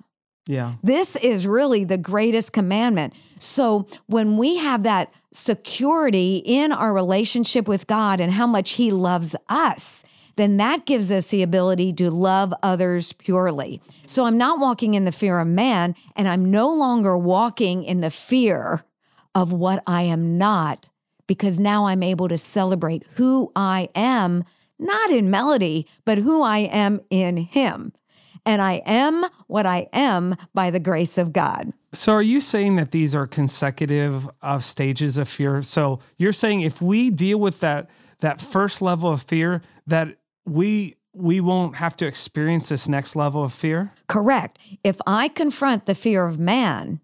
yeah, 0.47 0.73
This 0.81 1.15
is 1.17 1.45
really 1.45 1.83
the 1.83 1.97
greatest 1.97 2.53
commandment. 2.53 3.13
So 3.37 3.85
when 4.07 4.37
we 4.37 4.57
have 4.57 4.83
that 4.83 5.11
security 5.33 6.37
in 6.45 6.71
our 6.71 6.93
relationship 6.93 7.67
with 7.67 7.85
God 7.87 8.19
and 8.19 8.31
how 8.31 8.47
much 8.47 8.71
He 8.71 8.89
loves 8.91 9.35
us, 9.49 10.03
then 10.37 10.57
that 10.57 10.85
gives 10.85 11.11
us 11.11 11.29
the 11.31 11.43
ability 11.43 11.91
to 11.93 12.09
love 12.11 12.53
others 12.63 13.11
purely. 13.11 13.81
So 14.05 14.25
I'm 14.25 14.37
not 14.37 14.59
walking 14.59 14.93
in 14.93 15.03
the 15.05 15.11
fear 15.11 15.39
of 15.39 15.47
man, 15.47 15.95
and 16.15 16.27
I'm 16.27 16.49
no 16.49 16.71
longer 16.73 17.17
walking 17.17 17.83
in 17.83 18.01
the 18.01 18.11
fear 18.11 18.83
of 19.35 19.51
what 19.51 19.83
I 19.85 20.03
am 20.03 20.37
not, 20.37 20.89
because 21.27 21.59
now 21.59 21.87
I'm 21.87 22.03
able 22.03 22.27
to 22.29 22.37
celebrate 22.37 23.03
who 23.15 23.51
I 23.55 23.89
am, 23.95 24.43
not 24.79 25.11
in 25.11 25.29
melody, 25.29 25.87
but 26.05 26.17
who 26.17 26.41
I 26.41 26.59
am 26.59 27.01
in 27.09 27.37
Him. 27.37 27.93
And 28.45 28.61
I 28.61 28.81
am 28.85 29.25
what 29.47 29.65
I 29.65 29.87
am 29.91 30.35
by 30.53 30.71
the 30.71 30.79
grace 30.79 31.17
of 31.17 31.33
God. 31.33 31.73
So 31.93 32.13
are 32.13 32.21
you 32.21 32.39
saying 32.39 32.77
that 32.77 32.91
these 32.91 33.13
are 33.13 33.27
consecutive 33.27 34.29
uh, 34.41 34.59
stages 34.59 35.17
of 35.17 35.27
fear? 35.27 35.61
So 35.63 35.99
you're 36.17 36.33
saying 36.33 36.61
if 36.61 36.81
we 36.81 37.09
deal 37.09 37.39
with 37.39 37.59
that 37.59 37.89
that 38.19 38.41
first 38.41 38.81
level 38.81 39.11
of 39.11 39.21
fear, 39.21 39.61
that 39.85 40.17
we 40.45 40.95
we 41.13 41.41
won't 41.41 41.75
have 41.77 41.95
to 41.97 42.05
experience 42.05 42.69
this 42.69 42.87
next 42.87 43.15
level 43.15 43.43
of 43.43 43.53
fear? 43.53 43.91
Correct. 44.07 44.59
If 44.83 44.99
I 45.05 45.27
confront 45.29 45.85
the 45.85 45.95
fear 45.95 46.25
of 46.25 46.37
man, 46.39 47.01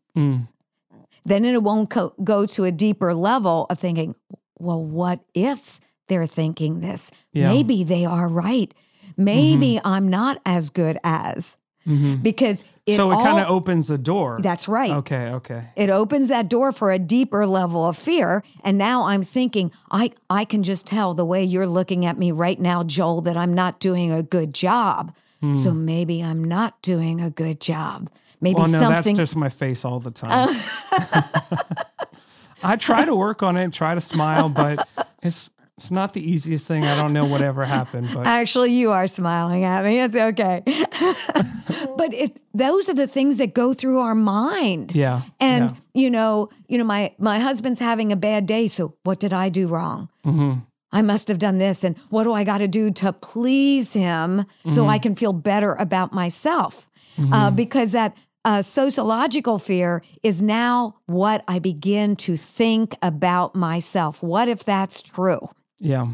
then 1.25 1.45
it 1.45 1.63
won't 1.63 1.89
co- 1.89 2.13
go 2.23 2.45
to 2.45 2.63
a 2.63 2.71
deeper 2.71 3.13
level 3.13 3.65
of 3.69 3.79
thinking, 3.79 4.15
well, 4.59 4.83
what 4.83 5.21
if 5.33 5.79
they're 6.13 6.27
thinking 6.27 6.79
this? 6.79 7.11
Yeah. 7.31 7.47
Maybe 7.47 7.83
they 7.83 8.05
are 8.05 8.27
right. 8.27 8.71
Maybe 9.17 9.75
mm-hmm. 9.75 9.87
I'm 9.87 10.07
not 10.09 10.39
as 10.45 10.69
good 10.69 10.99
as 11.03 11.57
mm-hmm. 11.87 12.17
because 12.17 12.63
it 12.85 12.97
so 12.97 13.11
it 13.11 13.23
kind 13.23 13.39
of 13.39 13.47
opens 13.47 13.87
the 13.87 13.97
door. 13.97 14.39
that's 14.41 14.67
right. 14.67 14.91
okay. 14.91 15.29
Okay. 15.29 15.63
It 15.75 15.89
opens 15.89 16.27
that 16.27 16.49
door 16.49 16.71
for 16.71 16.91
a 16.91 16.99
deeper 16.99 17.47
level 17.47 17.85
of 17.85 17.97
fear. 17.97 18.43
And 18.63 18.77
now 18.77 19.03
I'm 19.03 19.23
thinking, 19.23 19.71
I, 19.89 20.11
I 20.29 20.45
can 20.45 20.63
just 20.63 20.85
tell 20.85 21.13
the 21.13 21.25
way 21.25 21.43
you're 21.43 21.67
looking 21.67 22.05
at 22.05 22.17
me 22.17 22.31
right 22.31 22.59
now, 22.59 22.83
Joel, 22.83 23.21
that 23.21 23.37
I'm 23.37 23.53
not 23.53 23.79
doing 23.79 24.11
a 24.11 24.21
good 24.21 24.53
job. 24.53 25.15
Hmm. 25.41 25.55
So 25.55 25.73
maybe 25.73 26.21
I'm 26.21 26.43
not 26.43 26.81
doing 26.81 27.21
a 27.21 27.29
good 27.29 27.61
job. 27.61 28.09
Maybe 28.41 28.55
Well, 28.55 28.67
no, 28.67 28.79
something. 28.79 29.15
that's 29.15 29.17
just 29.17 29.35
my 29.35 29.49
face 29.49 29.85
all 29.85 29.99
the 29.99 30.11
time. 30.11 30.49
Oh. 30.49 31.57
I 32.63 32.75
try 32.75 33.05
to 33.05 33.15
work 33.15 33.43
on 33.43 33.57
it, 33.57 33.71
try 33.73 33.95
to 33.95 34.01
smile, 34.01 34.49
but 34.49 34.87
it's 35.23 35.49
it's 35.83 35.91
not 35.91 36.13
the 36.13 36.21
easiest 36.21 36.65
thing. 36.65 36.85
I 36.85 36.95
don't 36.95 37.11
know 37.11 37.25
whatever 37.25 37.65
happened, 37.65 38.09
but 38.13 38.25
Actually, 38.41 38.71
you 38.71 38.91
are 38.91 39.05
smiling 39.05 39.65
at 39.65 39.83
me. 39.83 39.99
It's 39.99 40.15
okay. 40.15 40.63
but 41.97 42.13
it 42.13 42.39
those 42.53 42.87
are 42.87 42.93
the 42.93 43.05
things 43.05 43.37
that 43.39 43.53
go 43.53 43.73
through 43.73 43.99
our 43.99 44.15
mind. 44.15 44.95
yeah. 44.95 45.23
And 45.41 45.71
yeah. 45.71 45.77
you 45.93 46.09
know, 46.09 46.49
you 46.69 46.77
know, 46.77 46.85
my 46.85 47.13
my 47.17 47.37
husband's 47.39 47.79
having 47.79 48.13
a 48.13 48.15
bad 48.15 48.45
day. 48.45 48.69
So 48.69 48.95
what 49.03 49.19
did 49.19 49.33
I 49.33 49.49
do 49.49 49.67
wrong? 49.67 50.07
Mm-hmm. 50.25 50.59
I 50.93 51.01
must 51.01 51.27
have 51.27 51.39
done 51.39 51.57
this, 51.57 51.83
and 51.83 51.97
what 52.09 52.23
do 52.23 52.31
I 52.31 52.45
got 52.45 52.59
to 52.59 52.67
do 52.69 52.89
to 52.91 53.11
please 53.11 53.91
him 53.91 54.45
so 54.67 54.83
Mm-hmm. 54.83 54.89
I 54.89 54.99
can 54.99 55.15
feel 55.15 55.33
better 55.33 55.73
about 55.73 56.13
myself? 56.13 56.87
Uh, 57.31 57.51
because 57.51 57.91
that 57.91 58.17
uh, 58.45 58.61
sociological 58.61 59.59
fear 59.59 60.01
is 60.23 60.41
now 60.41 60.95
what 61.05 61.43
I 61.47 61.59
begin 61.59 62.15
to 62.17 62.35
think 62.35 62.95
about 63.01 63.53
myself. 63.53 64.23
What 64.23 64.47
if 64.47 64.63
that's 64.63 65.01
true? 65.01 65.49
Yeah. 65.83 66.07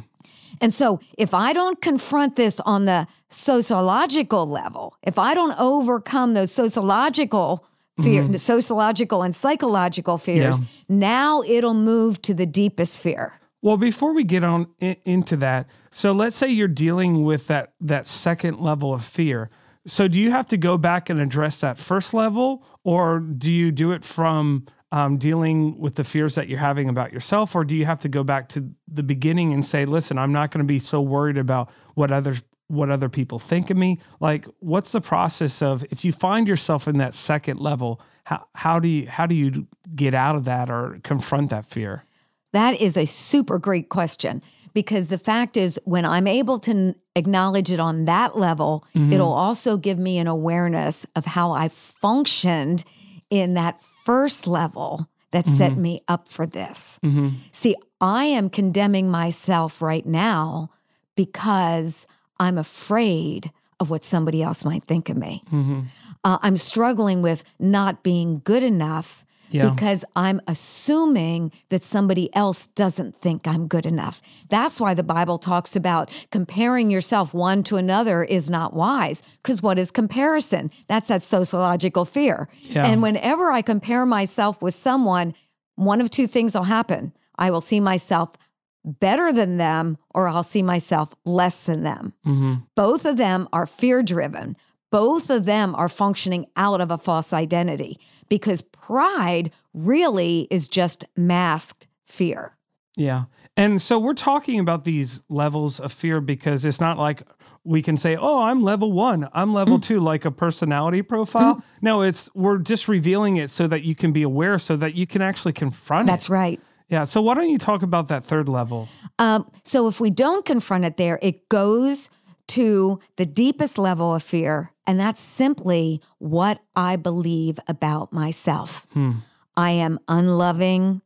And 0.62 0.74
so, 0.74 1.00
if 1.18 1.34
I 1.34 1.54
don't 1.54 1.80
confront 1.82 2.36
this 2.36 2.60
on 2.62 2.86
the 2.86 3.08
sociological 3.30 4.46
level, 4.46 4.96
if 5.04 5.18
I 5.18 5.34
don't 5.34 5.58
overcome 5.60 6.34
those 6.34 6.52
sociological 6.52 7.66
fear, 8.02 8.24
mm-hmm. 8.24 8.36
sociological 8.38 9.22
and 9.22 9.36
psychological 9.36 10.18
fears, 10.18 10.60
Yeah. 10.60 10.66
now 10.90 11.44
it'll 11.44 11.74
move 11.74 12.22
to 12.24 12.34
the 12.34 12.46
deepest 12.46 13.00
fear. 13.00 13.34
Well, 13.62 13.78
before 13.78 14.14
we 14.14 14.24
get 14.24 14.44
on 14.44 14.68
in, 14.80 14.96
into 15.06 15.36
that, 15.38 15.68
so 15.92 16.12
let's 16.14 16.36
say 16.36 16.50
you're 16.50 16.68
dealing 16.68 17.24
with 17.24 17.48
that 17.48 17.74
that 17.82 18.08
second 18.08 18.60
level 18.60 18.94
of 18.94 19.04
fear. 19.06 19.50
So 19.86 20.08
do 20.08 20.20
you 20.20 20.32
have 20.32 20.48
to 20.48 20.58
go 20.58 20.78
back 20.78 21.10
and 21.10 21.20
address 21.20 21.62
that 21.62 21.78
first 21.78 22.14
level, 22.14 22.64
or 22.84 23.20
do 23.20 23.52
you 23.52 23.72
do 23.72 23.92
it 23.92 24.04
from 24.04 24.66
um, 24.92 25.18
dealing 25.18 25.80
with 25.80 25.96
the 25.96 26.04
fears 26.04 26.36
that 26.36 26.48
you're 26.48 26.60
having 26.60 26.90
about 26.90 27.14
yourself, 27.14 27.56
or 27.56 27.64
do 27.64 27.76
you 27.76 27.86
have 27.86 28.00
to 28.00 28.10
go 28.10 28.24
back 28.24 28.50
to 28.50 28.70
the 28.88 29.04
beginning 29.04 29.54
and 29.54 29.64
say, 29.64 29.86
"Listen, 29.86 30.18
I'm 30.18 30.32
not 30.32 30.52
going 30.52 30.66
to 30.66 30.68
be 30.68 30.80
so 30.80 31.02
worried 31.02 31.38
about 31.38 31.70
what 31.96 32.12
others 32.12 32.42
what 32.68 32.90
other 32.90 33.10
people 33.10 33.40
think 33.40 33.70
of 33.70 33.78
me." 33.78 34.00
Like, 34.20 34.48
what's 34.60 34.92
the 34.92 35.02
process 35.02 35.62
of 35.62 35.86
if 35.92 36.04
you 36.04 36.12
find 36.12 36.48
yourself 36.48 36.88
in 36.88 36.98
that 36.98 37.14
second 37.14 37.60
level? 37.60 38.02
How 38.26 38.46
how 38.56 38.80
do 38.80 38.88
you 38.88 39.08
how 39.08 39.28
do 39.28 39.36
you 39.36 39.68
get 39.96 40.14
out 40.14 40.36
of 40.36 40.46
that 40.46 40.72
or 40.72 41.00
confront 41.04 41.52
that 41.52 41.66
fear? 41.66 42.04
That 42.52 42.82
is 42.82 42.98
a 42.98 43.06
super 43.06 43.60
great 43.60 43.90
question 43.90 44.42
because 44.74 45.08
the 45.08 45.18
fact 45.20 45.56
is, 45.56 45.80
when 45.86 46.06
I'm 46.06 46.26
able 46.26 46.60
to 46.60 46.96
acknowledge 47.16 47.72
it 47.72 47.80
on 47.80 48.06
that 48.06 48.38
level, 48.38 48.86
it'll 48.96 49.34
also 49.34 49.78
give 49.78 50.00
me 50.00 50.18
an 50.18 50.28
awareness 50.28 51.06
of 51.16 51.26
how 51.26 51.52
I 51.52 51.68
functioned 51.68 52.84
in 53.30 53.54
that 53.54 53.82
first 53.82 54.48
level 54.48 55.08
that 55.32 55.46
mm-hmm. 55.46 55.56
set 55.56 55.78
me 55.78 56.02
up 56.08 56.28
for 56.28 56.46
this. 56.46 57.00
Mm-hmm. 57.04 57.30
See, 57.52 57.76
I 58.02 58.26
am 58.26 58.50
condemning 58.50 59.10
myself 59.10 59.82
right 59.82 60.06
now 60.06 60.72
because 61.16 62.08
I'm 62.40 62.58
afraid 62.58 63.52
of 63.80 63.90
what 63.90 64.04
somebody 64.04 64.42
else 64.42 64.66
might 64.66 64.84
think 64.84 65.10
of 65.10 65.18
me. 65.18 65.44
Mm-hmm. 65.52 65.82
Uh, 66.24 66.38
I'm 66.42 66.58
struggling 66.58 67.22
with 67.22 67.44
not 67.60 68.04
being 68.04 68.42
good 68.44 68.64
enough 68.64 69.26
Yeah. 69.50 69.70
because 69.70 70.06
I'm 70.16 70.42
assuming 70.48 71.52
that 71.70 71.84
somebody 71.84 72.34
else 72.36 72.68
doesn't 72.68 73.16
think 73.16 73.48
I'm 73.48 73.68
good 73.68 73.86
enough. 73.86 74.22
That's 74.50 74.80
why 74.80 74.94
the 74.94 75.04
Bible 75.04 75.38
talks 75.38 75.76
about 75.76 76.28
comparing 76.32 76.92
yourself 76.92 77.34
one 77.34 77.64
to 77.64 77.78
another 77.78 78.24
is 78.24 78.50
not 78.50 78.74
wise. 78.74 79.24
Because 79.42 79.62
what 79.62 79.80
is 79.80 79.92
comparison? 79.92 80.72
That's 80.88 81.08
that 81.08 81.24
sociological 81.24 82.06
fear. 82.06 82.48
Yeah. 82.64 82.86
And 82.86 83.02
whenever 83.02 83.52
I 83.52 83.62
compare 83.62 84.06
myself 84.06 84.62
with 84.62 84.74
someone, 84.74 85.34
one 85.76 86.02
of 86.02 86.10
two 86.10 86.28
things 86.28 86.56
will 86.56 86.64
happen. 86.64 87.14
I 87.38 87.52
will 87.52 87.62
see 87.62 87.80
myself 87.80 88.36
better 88.84 89.32
than 89.32 89.58
them, 89.58 89.98
or 90.14 90.28
I'll 90.28 90.44
see 90.44 90.64
myself 90.64 91.14
less 91.26 91.64
than 91.64 91.84
them. 91.84 92.14
Mm-hmm. 92.26 92.54
Both 92.76 93.06
of 93.06 93.18
them 93.18 93.48
are 93.52 93.66
fear 93.66 94.02
driven. 94.04 94.56
Both 94.92 95.30
of 95.30 95.46
them 95.46 95.76
are 95.76 95.90
functioning 95.90 96.46
out 96.56 96.82
of 96.82 96.90
a 96.92 96.98
false 96.98 97.32
identity 97.34 98.00
because 98.28 98.62
pride 98.62 99.52
really 99.74 100.48
is 100.50 100.68
just 100.68 101.06
masked 101.16 101.88
fear. 102.04 102.58
Yeah. 102.96 103.26
And 103.56 103.82
so 103.82 104.00
we're 104.00 104.14
talking 104.14 104.60
about 104.60 104.84
these 104.84 105.22
levels 105.30 105.80
of 105.80 105.92
fear 105.92 106.22
because 106.22 106.66
it's 106.66 106.80
not 106.80 106.98
like 106.98 107.22
we 107.64 107.82
can 107.82 107.98
say, 107.98 108.16
oh, 108.16 108.42
I'm 108.44 108.64
level 108.64 108.92
one, 108.92 109.28
I'm 109.34 109.54
level 109.54 109.78
Mm. 109.78 109.84
two, 109.84 110.00
like 110.00 110.26
a 110.26 110.32
personality 110.32 111.02
profile. 111.02 111.62
No, 111.82 112.02
it's 112.02 112.30
we're 112.34 112.58
just 112.58 112.88
revealing 112.88 113.38
it 113.38 113.50
so 113.50 113.68
that 113.68 113.84
you 113.84 113.96
can 113.96 114.12
be 114.12 114.24
aware, 114.24 114.58
so 114.60 114.76
that 114.78 114.96
you 114.96 115.06
can 115.06 115.22
actually 115.22 115.54
confront 115.54 116.08
That's 116.08 116.30
it. 116.30 116.34
right. 116.34 116.62
Yeah. 116.88 117.04
So 117.04 117.22
why 117.22 117.36
don't 117.36 117.50
you 117.50 117.60
talk 117.60 117.84
about 117.84 118.08
that 118.08 118.24
third 118.24 118.50
level? 118.50 118.88
Um, 119.20 119.50
so 119.64 119.88
if 119.88 120.00
we 120.00 120.10
don't 120.10 120.44
confront 120.46 120.86
it 120.86 120.98
there, 120.98 121.20
it 121.22 121.48
goes 121.50 122.10
to 122.50 123.00
the 123.16 123.26
deepest 123.26 123.78
level 123.78 124.14
of 124.14 124.24
fear, 124.24 124.72
and 124.88 125.00
that's 125.00 125.20
simply 125.20 126.02
what 126.18 126.62
I 126.76 126.96
believe 126.96 127.60
about 127.68 128.12
myself. 128.14 128.86
Hmm. 128.94 129.12
I 129.56 129.72
am 129.72 130.00
unloving. 130.08 131.02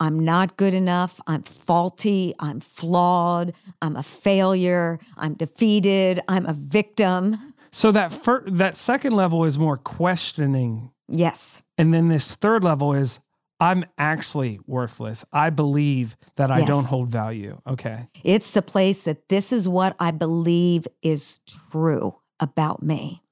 I'm 0.00 0.18
not 0.24 0.56
good 0.56 0.74
enough. 0.74 1.20
I'm 1.26 1.42
faulty. 1.44 2.34
I'm 2.40 2.60
flawed. 2.60 3.54
I'm 3.80 3.96
a 3.96 4.02
failure. 4.02 4.98
I'm 5.16 5.34
defeated. 5.34 6.20
I'm 6.28 6.46
a 6.46 6.52
victim. 6.52 7.54
So 7.70 7.90
that 7.92 8.12
fir- 8.12 8.44
that 8.46 8.76
second 8.76 9.12
level 9.14 9.44
is 9.44 9.58
more 9.58 9.76
questioning, 9.76 10.90
Yes. 11.08 11.62
and 11.78 11.92
then 11.94 12.08
this 12.08 12.34
third 12.34 12.62
level 12.62 12.92
is 12.92 13.18
I'm 13.60 13.84
actually 13.98 14.58
worthless. 14.66 15.24
I 15.32 15.50
believe 15.50 16.16
that 16.36 16.50
I 16.50 16.58
Yes. 16.60 16.68
don't 16.68 16.84
hold 16.86 17.08
value. 17.08 17.60
Okay. 17.66 18.08
It's 18.24 18.50
the 18.52 18.62
place 18.62 19.04
that 19.04 19.28
this 19.28 19.52
is 19.52 19.68
what 19.68 19.94
I 19.98 20.10
believe 20.10 20.86
is 21.02 21.40
true 21.70 22.16
about 22.40 22.82
me. 22.82 23.22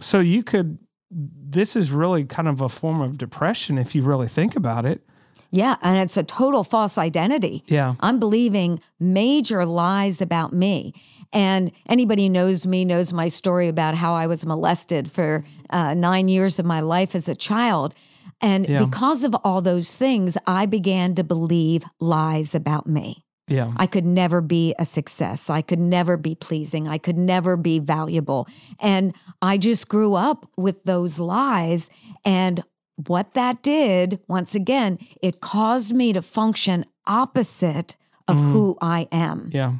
So 0.00 0.20
you 0.20 0.42
could 0.42 0.78
this 1.14 1.76
is 1.76 1.90
really 1.92 2.24
kind 2.24 2.48
of 2.48 2.62
a 2.62 2.68
form 2.70 3.02
of 3.02 3.18
depression 3.18 3.76
if 3.76 3.94
you 3.94 4.02
really 4.02 4.28
think 4.28 4.56
about 4.56 4.86
it. 4.86 5.02
Yeah. 5.50 5.76
And 5.82 5.98
it's 5.98 6.16
a 6.16 6.22
total 6.22 6.64
false 6.64 6.96
identity. 6.96 7.62
Yeah. 7.66 7.94
I'm 8.00 8.18
believing 8.18 8.80
major 8.98 9.66
lies 9.66 10.22
about 10.22 10.54
me. 10.54 10.94
And 11.30 11.70
anybody 11.86 12.24
who 12.24 12.30
knows 12.30 12.66
me 12.66 12.86
knows 12.86 13.12
my 13.12 13.28
story 13.28 13.68
about 13.68 13.94
how 13.94 14.14
I 14.14 14.26
was 14.26 14.46
molested 14.46 15.10
for 15.10 15.44
uh, 15.68 15.92
nine 15.92 16.28
years 16.28 16.58
of 16.58 16.64
my 16.64 16.80
life 16.80 17.14
as 17.14 17.28
a 17.28 17.34
child. 17.34 17.94
And 18.42 18.68
Yeah. 18.68 18.84
because 18.84 19.24
of 19.24 19.34
all 19.44 19.62
those 19.62 19.94
things, 19.94 20.36
I 20.46 20.66
began 20.66 21.14
to 21.14 21.24
believe 21.24 21.84
lies 22.00 22.54
about 22.54 22.86
me. 22.86 23.24
Yeah. 23.48 23.72
I 23.76 23.86
could 23.86 24.06
never 24.06 24.40
be 24.40 24.74
a 24.78 24.84
success. 24.84 25.50
I 25.50 25.62
could 25.62 25.78
never 25.78 26.16
be 26.16 26.34
pleasing. 26.34 26.88
I 26.88 26.98
could 26.98 27.18
never 27.18 27.56
be 27.56 27.78
valuable. 27.78 28.46
And 28.80 29.14
I 29.40 29.58
just 29.58 29.88
grew 29.88 30.14
up 30.14 30.48
with 30.56 30.84
those 30.84 31.18
lies. 31.18 31.90
And 32.24 32.62
what 32.96 33.34
that 33.34 33.62
did, 33.62 34.20
once 34.28 34.54
again, 34.54 34.98
it 35.22 35.40
caused 35.40 35.94
me 35.94 36.12
to 36.12 36.22
function 36.22 36.84
opposite 37.06 37.96
of 38.28 38.36
mm-hmm. 38.36 38.52
who 38.52 38.76
I 38.80 39.08
am. 39.10 39.50
Yeah. 39.52 39.74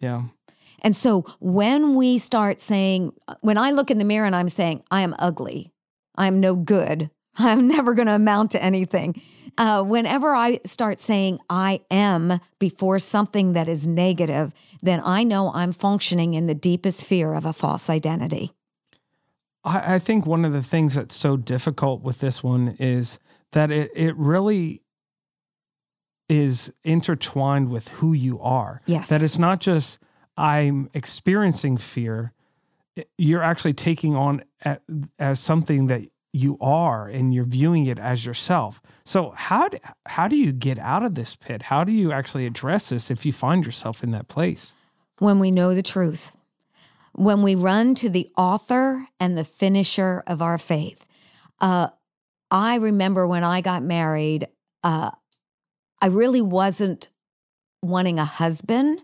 Yeah. 0.00 0.22
And 0.82 0.96
so 0.96 1.22
when 1.40 1.94
we 1.94 2.18
start 2.18 2.60
saying, 2.60 3.12
uh, 3.28 3.34
when 3.40 3.56
I 3.56 3.70
look 3.70 3.90
in 3.90 3.98
the 3.98 4.04
mirror 4.04 4.26
and 4.26 4.36
I'm 4.36 4.48
saying, 4.48 4.82
I 4.90 5.02
am 5.02 5.14
ugly, 5.18 5.72
I'm 6.16 6.40
no 6.40 6.56
good, 6.56 7.10
I'm 7.36 7.68
never 7.68 7.94
going 7.94 8.08
to 8.08 8.14
amount 8.14 8.52
to 8.52 8.62
anything. 8.62 9.20
Uh, 9.58 9.82
whenever 9.82 10.34
I 10.34 10.60
start 10.64 10.98
saying 10.98 11.38
I 11.50 11.80
am 11.90 12.40
before 12.58 12.98
something 12.98 13.52
that 13.52 13.68
is 13.68 13.86
negative, 13.86 14.54
then 14.82 15.02
I 15.04 15.24
know 15.24 15.52
I'm 15.52 15.72
functioning 15.72 16.34
in 16.34 16.46
the 16.46 16.54
deepest 16.54 17.06
fear 17.06 17.34
of 17.34 17.44
a 17.44 17.52
false 17.52 17.90
identity. 17.90 18.52
I, 19.64 19.94
I 19.94 19.98
think 19.98 20.26
one 20.26 20.44
of 20.44 20.52
the 20.52 20.62
things 20.62 20.94
that's 20.94 21.14
so 21.14 21.36
difficult 21.36 22.02
with 22.02 22.20
this 22.20 22.42
one 22.42 22.76
is 22.78 23.18
that 23.52 23.70
it 23.70 23.90
it 23.94 24.16
really 24.16 24.82
is 26.28 26.72
intertwined 26.82 27.68
with 27.68 27.88
who 27.88 28.14
you 28.14 28.40
are. 28.40 28.80
Yes. 28.86 29.08
That 29.10 29.22
it's 29.22 29.38
not 29.38 29.60
just 29.60 29.98
I'm 30.36 30.88
experiencing 30.94 31.76
fear. 31.76 32.32
You're 33.18 33.42
actually 33.42 33.74
taking 33.74 34.16
on 34.16 34.42
as 35.18 35.40
something 35.40 35.88
that 35.88 36.02
you 36.32 36.56
are 36.60 37.08
and 37.08 37.34
you're 37.34 37.44
viewing 37.44 37.86
it 37.86 37.98
as 37.98 38.24
yourself. 38.24 38.80
So 39.04 39.32
how 39.36 39.68
do, 39.68 39.78
how 40.06 40.28
do 40.28 40.36
you 40.36 40.50
get 40.50 40.78
out 40.78 41.02
of 41.02 41.14
this 41.14 41.36
pit? 41.36 41.62
How 41.62 41.84
do 41.84 41.92
you 41.92 42.10
actually 42.10 42.46
address 42.46 42.88
this 42.88 43.10
if 43.10 43.26
you 43.26 43.32
find 43.32 43.64
yourself 43.66 44.02
in 44.02 44.12
that 44.12 44.28
place? 44.28 44.74
When 45.18 45.38
we 45.38 45.50
know 45.50 45.74
the 45.74 45.82
truth. 45.82 46.34
When 47.12 47.42
we 47.42 47.54
run 47.54 47.94
to 47.96 48.08
the 48.08 48.30
author 48.36 49.06
and 49.20 49.36
the 49.36 49.44
finisher 49.44 50.22
of 50.26 50.40
our 50.40 50.56
faith. 50.56 51.06
Uh, 51.60 51.88
I 52.50 52.76
remember 52.76 53.26
when 53.26 53.44
I 53.44 53.60
got 53.60 53.82
married, 53.82 54.48
uh, 54.82 55.10
I 56.00 56.06
really 56.06 56.40
wasn't 56.40 57.08
wanting 57.82 58.18
a 58.18 58.24
husband, 58.24 59.00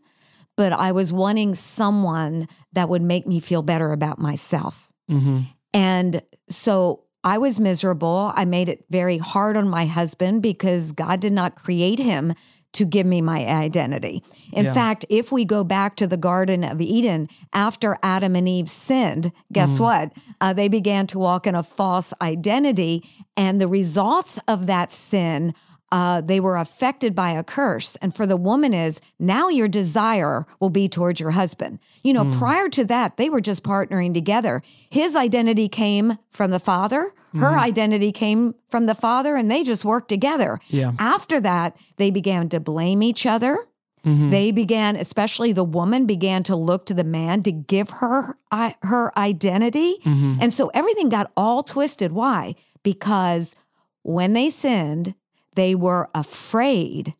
but 0.57 0.73
I 0.73 0.93
was 0.93 1.13
wanting 1.13 1.55
someone 1.55 2.49
that 2.73 2.89
would 2.89 3.03
make 3.03 3.27
me 3.27 3.41
feel 3.41 3.63
better 3.63 3.93
about 3.93 4.19
myself. 4.19 4.91
Mm-hmm. 5.11 5.43
And 5.75 6.23
so 6.49 7.05
I 7.25 7.39
was 7.39 7.59
miserable. 7.59 8.33
I 8.35 8.45
made 8.45 8.69
it 8.69 8.85
very 8.91 9.19
hard 9.19 9.57
on 9.57 9.69
my 9.69 9.87
husband 9.87 10.43
because 10.43 10.93
God 10.93 11.21
did 11.21 11.33
not 11.33 11.57
create 11.57 11.99
him 11.99 12.35
to 12.75 12.85
give 12.85 13.07
me 13.07 13.21
my 13.23 13.47
identity. 13.47 14.23
In 14.53 14.67
Yeah. 14.67 14.73
fact, 14.75 15.05
if 15.09 15.33
we 15.33 15.45
go 15.45 15.65
back 15.65 15.97
to 15.97 16.07
the 16.07 16.19
Garden 16.19 16.63
of 16.63 16.81
Eden, 16.81 17.29
after 17.53 17.99
Adam 18.03 18.37
and 18.37 18.49
Eve 18.49 18.69
sinned, 18.69 19.33
guess 19.53 19.81
what? 19.81 20.13
Uh, 20.41 20.53
they 20.53 20.69
began 20.69 21.07
to 21.09 21.19
walk 21.19 21.47
in 21.47 21.55
a 21.55 21.63
false 21.63 22.13
identity. 22.21 23.03
And 23.37 23.61
the 23.61 23.69
results 23.69 24.39
of 24.47 24.67
that 24.67 24.93
sin, 24.93 25.55
uh, 25.91 26.21
they 26.21 26.39
were 26.41 26.57
affected 26.57 27.15
by 27.15 27.31
a 27.33 27.43
curse. 27.43 27.97
And 27.97 28.15
for 28.15 28.27
the 28.27 28.37
woman 28.37 28.75
is 28.75 29.01
now 29.19 29.49
your 29.49 29.69
desire 29.69 30.47
will 30.61 30.71
be 30.71 30.89
towards 30.89 31.19
your 31.21 31.31
husband. 31.31 31.79
You 32.03 32.13
know, 32.13 32.31
prior 32.39 32.69
to 32.71 32.85
that, 32.87 33.17
they 33.17 33.31
were 33.31 33.41
just 33.41 33.63
partnering 33.63 34.13
together. 34.15 34.63
His 34.91 35.17
identity 35.17 35.69
came 35.69 36.19
from 36.31 36.51
the 36.51 36.61
father, 36.61 37.13
her 37.35 37.59
identity 37.59 38.11
came 38.11 38.55
from 38.67 38.87
the 38.87 38.95
father, 38.95 39.37
and 39.37 39.51
they 39.51 39.63
just 39.63 39.85
worked 39.85 40.09
together. 40.09 40.59
Yeah. 40.69 40.93
After 40.99 41.41
that, 41.41 41.77
they 41.97 42.11
began 42.11 42.49
to 42.49 42.59
blame 42.59 43.03
each 43.03 43.27
other. 43.27 43.67
Mm-hmm. 44.05 44.31
They 44.31 44.51
began, 44.51 44.97
especially 44.97 45.53
the 45.53 45.63
woman, 45.65 46.07
began 46.07 46.43
to 46.45 46.57
look 46.57 46.87
to 46.87 46.95
the 46.95 47.05
man 47.05 47.43
to 47.43 47.53
give 47.53 47.91
her 47.91 48.39
I, 48.51 48.77
her 48.83 49.17
identity, 49.19 49.97
Mm-hmm. 50.05 50.39
and 50.41 50.53
so 50.53 50.69
everything 50.73 51.09
got 51.11 51.31
all 51.37 51.63
twisted. 51.63 52.13
Why? 52.13 52.55
Because 52.83 53.55
when 54.03 54.33
they 54.33 54.49
sinned, 54.51 55.15
they 55.59 55.75
were 55.75 56.09
afraid. 56.15 57.15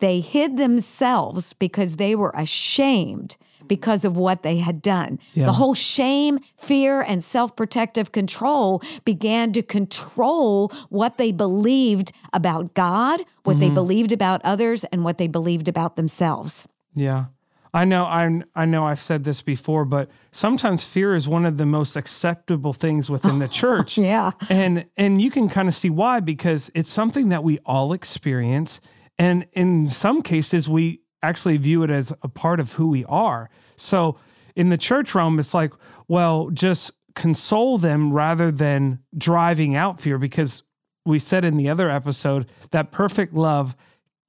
They 0.00 0.20
hid 0.20 0.56
themselves 0.56 1.52
because 1.52 1.96
they 1.96 2.14
were 2.14 2.32
ashamed 2.34 3.36
because 3.66 4.04
of 4.04 4.16
what 4.16 4.42
they 4.42 4.58
had 4.58 4.82
done. 4.82 5.18
Yeah. 5.32 5.46
The 5.46 5.52
whole 5.52 5.74
shame, 5.74 6.38
fear, 6.56 7.00
and 7.00 7.24
self 7.24 7.56
protective 7.56 8.12
control 8.12 8.82
began 9.04 9.52
to 9.52 9.62
control 9.62 10.70
what 10.90 11.18
they 11.18 11.32
believed 11.32 12.12
about 12.32 12.74
God, 12.74 13.22
what 13.44 13.58
they 13.58 13.66
mm-hmm. 13.66 13.74
believed 13.74 14.12
about 14.12 14.40
others, 14.44 14.84
and 14.84 15.04
what 15.04 15.18
they 15.18 15.28
believed 15.28 15.68
about 15.68 15.96
themselves. 15.96 16.68
Yeah. 16.94 17.26
I 17.74 17.84
know 17.84 18.04
I 18.04 18.42
I 18.54 18.66
know 18.66 18.86
I've 18.86 19.00
said 19.00 19.24
this 19.24 19.42
before, 19.42 19.84
but 19.84 20.08
sometimes 20.30 20.84
fear 20.84 21.16
is 21.16 21.26
one 21.26 21.44
of 21.44 21.56
the 21.56 21.66
most 21.66 21.96
acceptable 21.96 22.72
things 22.72 23.10
within 23.10 23.40
the 23.40 23.48
church. 23.62 23.98
Yeah. 23.98 24.30
And 24.48 24.86
and 24.96 25.20
you 25.20 25.30
can 25.30 25.48
kind 25.48 25.66
of 25.66 25.74
see 25.74 25.90
why 25.90 26.20
because 26.20 26.70
it's 26.74 26.88
something 26.88 27.30
that 27.30 27.42
we 27.42 27.58
all 27.66 27.92
experience 27.92 28.80
and 29.18 29.46
in 29.52 29.88
some 29.88 30.22
cases 30.22 30.68
we 30.68 31.00
actually 31.20 31.56
view 31.56 31.82
it 31.82 31.90
as 31.90 32.12
a 32.22 32.28
part 32.28 32.60
of 32.60 32.74
who 32.74 32.86
we 32.86 33.04
are. 33.06 33.50
So 33.76 34.16
in 34.54 34.68
the 34.68 34.78
church 34.78 35.12
realm 35.12 35.40
it's 35.40 35.52
like, 35.52 35.72
well, 36.06 36.50
just 36.50 36.92
console 37.16 37.78
them 37.78 38.12
rather 38.12 38.52
than 38.52 39.00
driving 39.18 39.74
out 39.74 40.00
fear 40.00 40.16
because 40.16 40.62
we 41.04 41.18
said 41.18 41.44
in 41.44 41.56
the 41.56 41.68
other 41.68 41.90
episode 41.90 42.46
that 42.70 42.92
perfect 42.92 43.34
love 43.34 43.74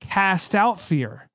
cast 0.09 0.55
out 0.55 0.79
fear. 0.79 1.29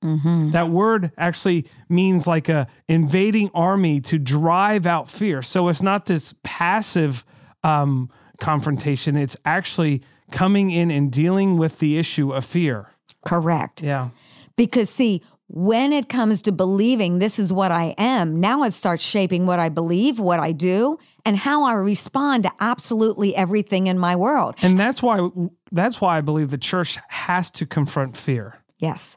That 0.52 0.70
word 0.70 1.12
actually 1.18 1.66
means 1.88 2.26
like 2.26 2.48
a 2.48 2.66
invading 2.88 3.50
army 3.54 4.00
to 4.02 4.18
drive 4.18 4.86
out 4.86 5.08
fear. 5.08 5.42
So 5.42 5.68
it's 5.68 5.82
not 5.82 6.06
this 6.06 6.34
passive 6.42 7.24
um, 7.62 8.10
confrontation. 8.40 9.16
It's 9.16 9.36
actually 9.44 10.02
coming 10.30 10.70
in 10.70 10.90
and 10.90 11.12
dealing 11.12 11.58
with 11.58 11.78
the 11.78 11.98
issue 11.98 12.32
of 12.32 12.44
fear. 12.44 12.90
Correct. 13.26 13.82
Yeah. 13.82 14.10
Because, 14.56 14.88
see, 14.90 15.22
when 15.48 15.92
it 15.92 16.08
comes 16.08 16.42
to 16.42 16.52
believing 16.52 17.18
this 17.18 17.38
is 17.38 17.52
what 17.52 17.72
I 17.72 17.94
am, 17.98 18.38
now 18.38 18.62
it 18.62 18.70
starts 18.70 19.02
shaping 19.02 19.46
what 19.46 19.58
I 19.58 19.68
believe, 19.68 20.20
what 20.20 20.38
I 20.38 20.52
do, 20.52 20.96
and 21.24 21.36
how 21.36 21.64
I 21.64 21.72
respond 21.72 22.44
to 22.44 22.52
absolutely 22.60 23.34
everything 23.34 23.88
in 23.88 23.98
my 23.98 24.14
world. 24.14 24.54
And 24.62 24.78
that's 24.78 25.02
why 25.02 25.28
that's 25.72 26.00
why 26.00 26.18
I 26.18 26.20
believe 26.20 26.50
the 26.50 26.58
church 26.58 26.98
has 27.08 27.50
to 27.52 27.66
confront 27.66 28.16
fear. 28.16 28.59
Yes. 28.80 29.16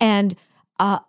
And 0.00 0.34
uh, 0.80 1.00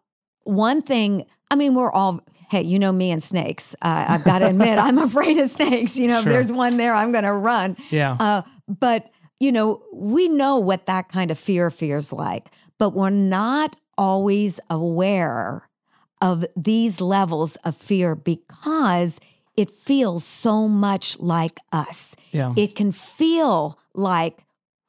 one 0.43 0.81
thing, 0.81 1.25
I 1.49 1.55
mean, 1.55 1.73
we're 1.75 1.91
all, 1.91 2.19
hey, 2.49 2.61
you 2.63 2.79
know 2.79 2.91
me 2.91 3.11
and 3.11 3.21
snakes. 3.23 3.75
Uh, 3.81 4.05
I've 4.09 4.23
got 4.23 4.39
to 4.39 4.47
admit, 4.49 4.77
I'm 4.79 4.97
afraid 4.97 5.37
of 5.37 5.49
snakes. 5.49 5.97
You 5.97 6.07
know, 6.07 6.21
Sure. 6.21 6.29
if 6.31 6.33
there's 6.33 6.51
one 6.51 6.77
there, 6.77 6.93
I'm 6.93 7.11
going 7.11 7.23
to 7.23 7.33
run. 7.33 7.77
Yeah. 7.89 8.17
Uh, 8.19 8.41
but, 8.67 9.09
you 9.39 9.51
know, 9.51 9.81
we 9.93 10.27
know 10.27 10.57
what 10.59 10.85
that 10.87 11.09
kind 11.09 11.31
of 11.31 11.37
fear 11.37 11.69
feels 11.71 12.11
like, 12.11 12.47
but 12.77 12.89
we're 12.91 13.09
not 13.09 13.75
always 13.97 14.59
aware 14.69 15.69
of 16.21 16.45
these 16.55 16.99
levels 16.99 17.55
of 17.57 17.75
fear 17.75 18.15
because 18.15 19.19
it 19.55 19.69
feels 19.71 20.23
so 20.23 20.67
much 20.67 21.19
like 21.19 21.59
us. 21.71 22.15
Yeah. 22.31 22.53
It 22.55 22.75
can 22.75 22.91
feel 22.91 23.79
like 23.93 24.45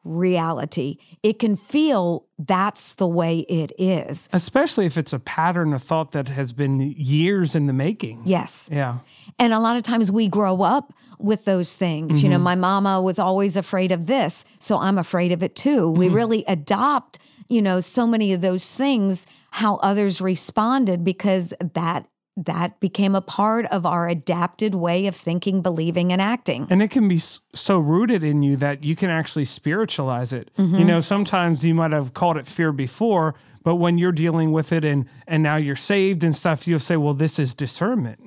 reality. 0.08 0.96
It 1.22 1.38
can 1.38 1.56
feel 1.56 2.26
that's 2.38 2.94
the 2.94 3.06
way 3.06 3.40
it 3.40 3.72
is. 3.78 4.28
Especially 4.32 4.86
if 4.86 4.96
it's 4.96 5.12
a 5.12 5.18
pattern 5.18 5.72
of 5.72 5.82
thought 5.82 6.12
that 6.12 6.28
has 6.28 6.52
been 6.52 6.80
years 6.80 7.54
in 7.54 7.66
the 7.66 7.72
making. 7.72 8.22
Yes. 8.24 8.68
Yeah. 8.72 8.98
And 9.38 9.52
a 9.52 9.58
lot 9.58 9.76
of 9.76 9.82
times 9.82 10.10
we 10.10 10.28
grow 10.28 10.62
up 10.62 10.92
with 11.18 11.44
those 11.44 11.76
things. 11.76 12.22
You 12.22 12.28
know, 12.28 12.36
mm-hmm. 12.36 12.44
my 12.44 12.54
mama 12.54 13.02
was 13.02 13.18
always 13.18 13.56
afraid 13.56 13.92
of 13.92 14.06
this, 14.06 14.44
so 14.58 14.78
I'm 14.78 14.98
afraid 14.98 15.32
of 15.32 15.42
it 15.42 15.56
too. 15.56 15.90
We 15.90 16.06
mm-hmm. 16.06 16.14
really 16.14 16.44
adopt, 16.46 17.18
you 17.48 17.60
know, 17.60 17.80
so 17.80 18.06
many 18.06 18.32
of 18.32 18.40
those 18.40 18.74
things 18.74 19.26
how 19.50 19.76
others 19.76 20.20
responded 20.20 21.04
because 21.04 21.54
that 21.74 22.06
that 22.46 22.78
became 22.80 23.14
a 23.14 23.20
part 23.20 23.66
of 23.66 23.84
our 23.84 24.08
adapted 24.08 24.74
way 24.74 25.06
of 25.06 25.16
thinking, 25.16 25.60
believing 25.62 26.12
and 26.12 26.22
acting. 26.22 26.66
And 26.70 26.82
it 26.82 26.90
can 26.90 27.08
be 27.08 27.18
so 27.18 27.78
rooted 27.78 28.22
in 28.22 28.42
you 28.42 28.56
that 28.56 28.84
you 28.84 28.94
can 28.96 29.10
actually 29.10 29.44
spiritualize 29.44 30.32
it. 30.32 30.50
You 30.56 30.84
know, 30.84 31.00
sometimes 31.00 31.64
you 31.64 31.74
might 31.74 31.90
have 31.92 32.14
called 32.14 32.36
it 32.36 32.46
fear 32.46 32.72
before, 32.72 33.34
but 33.64 33.76
when 33.76 33.98
you're 33.98 34.12
dealing 34.12 34.52
with 34.52 34.72
it 34.72 34.84
and 34.84 35.06
and 35.26 35.42
now 35.42 35.56
you're 35.56 35.76
saved 35.76 36.24
and 36.24 36.34
stuff, 36.34 36.66
you'll 36.68 36.78
say, 36.78 36.96
"Well, 36.96 37.14
this 37.14 37.38
is 37.38 37.54
discernment." 37.54 38.20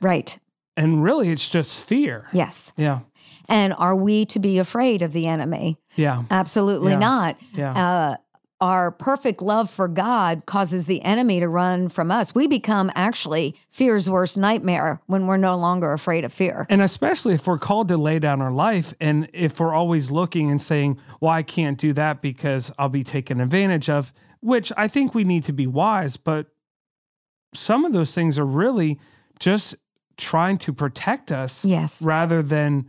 Right. 0.00 0.38
And 0.76 1.02
really 1.04 1.30
it's 1.30 1.48
just 1.48 1.84
fear. 1.84 2.26
Yes. 2.32 2.72
Yeah. 2.76 3.00
And 3.48 3.74
are 3.78 3.94
we 3.94 4.24
to 4.26 4.38
be 4.38 4.58
afraid 4.58 5.02
of 5.02 5.12
the 5.12 5.26
enemy? 5.26 5.78
Yeah. 5.96 6.24
Absolutely 6.30 6.92
Yeah. 6.92 6.98
not. 6.98 7.36
Yeah. 7.54 7.72
Uh, 7.72 8.16
our 8.62 8.92
perfect 8.92 9.42
love 9.42 9.68
for 9.68 9.88
God 9.88 10.46
causes 10.46 10.86
the 10.86 11.02
enemy 11.02 11.40
to 11.40 11.48
run 11.48 11.88
from 11.88 12.12
us. 12.12 12.32
We 12.32 12.46
become 12.46 12.92
actually 12.94 13.56
fear's 13.68 14.08
worst 14.08 14.38
nightmare 14.38 15.02
when 15.06 15.26
we're 15.26 15.36
no 15.36 15.56
longer 15.56 15.92
afraid 15.92 16.24
of 16.24 16.32
fear. 16.32 16.64
And 16.70 16.80
especially 16.80 17.34
if 17.34 17.44
we're 17.48 17.58
called 17.58 17.88
to 17.88 17.96
lay 17.96 18.20
down 18.20 18.40
our 18.40 18.52
life 18.52 18.94
and 19.00 19.28
if 19.32 19.58
we're 19.58 19.74
always 19.74 20.12
looking 20.12 20.48
and 20.48 20.62
saying, 20.62 20.96
"Well, 21.20 21.32
I 21.32 21.42
can't 21.42 21.76
do 21.76 21.92
that 21.94 22.22
because 22.22 22.70
I'll 22.78 22.88
be 22.88 23.02
taken 23.02 23.40
advantage 23.40 23.90
of," 23.90 24.12
which 24.40 24.72
I 24.76 24.86
think 24.86 25.12
we 25.12 25.24
need 25.24 25.42
to 25.44 25.52
be 25.52 25.66
wise, 25.66 26.16
but 26.16 26.46
some 27.52 27.84
of 27.84 27.92
those 27.92 28.14
things 28.14 28.38
are 28.38 28.46
really 28.46 29.00
just 29.40 29.74
trying 30.16 30.56
to 30.58 30.72
protect 30.72 31.32
us 31.32 31.64
Yes. 31.64 32.00
rather 32.00 32.44
than 32.44 32.88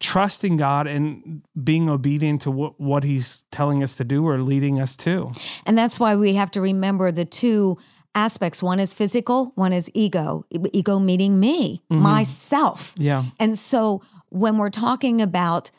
trusting 0.00 0.56
God 0.56 0.86
and 0.86 1.42
being 1.62 1.88
obedient 1.88 2.42
to 2.42 2.50
what, 2.50 2.80
what 2.80 3.04
he's 3.04 3.44
telling 3.50 3.82
us 3.82 3.96
to 3.96 4.04
do 4.04 4.26
or 4.26 4.38
leading 4.38 4.80
us 4.80 4.96
to. 4.98 5.32
And 5.66 5.76
that's 5.76 6.00
why 6.00 6.16
we 6.16 6.34
have 6.34 6.50
to 6.52 6.60
remember 6.60 7.12
the 7.12 7.24
two 7.24 7.78
aspects 8.14 8.62
one 8.62 8.80
is 8.80 8.94
physical, 8.94 9.52
one 9.54 9.72
is 9.72 9.90
ego. 9.94 10.44
Ego 10.72 10.98
meaning 10.98 11.38
me, 11.38 11.82
mm-hmm. 11.90 12.02
myself. 12.02 12.94
Yeah. 12.96 13.24
And 13.38 13.58
so 13.58 14.02
when 14.30 14.56
we're 14.56 14.70
talking 14.70 15.20
about 15.20 15.70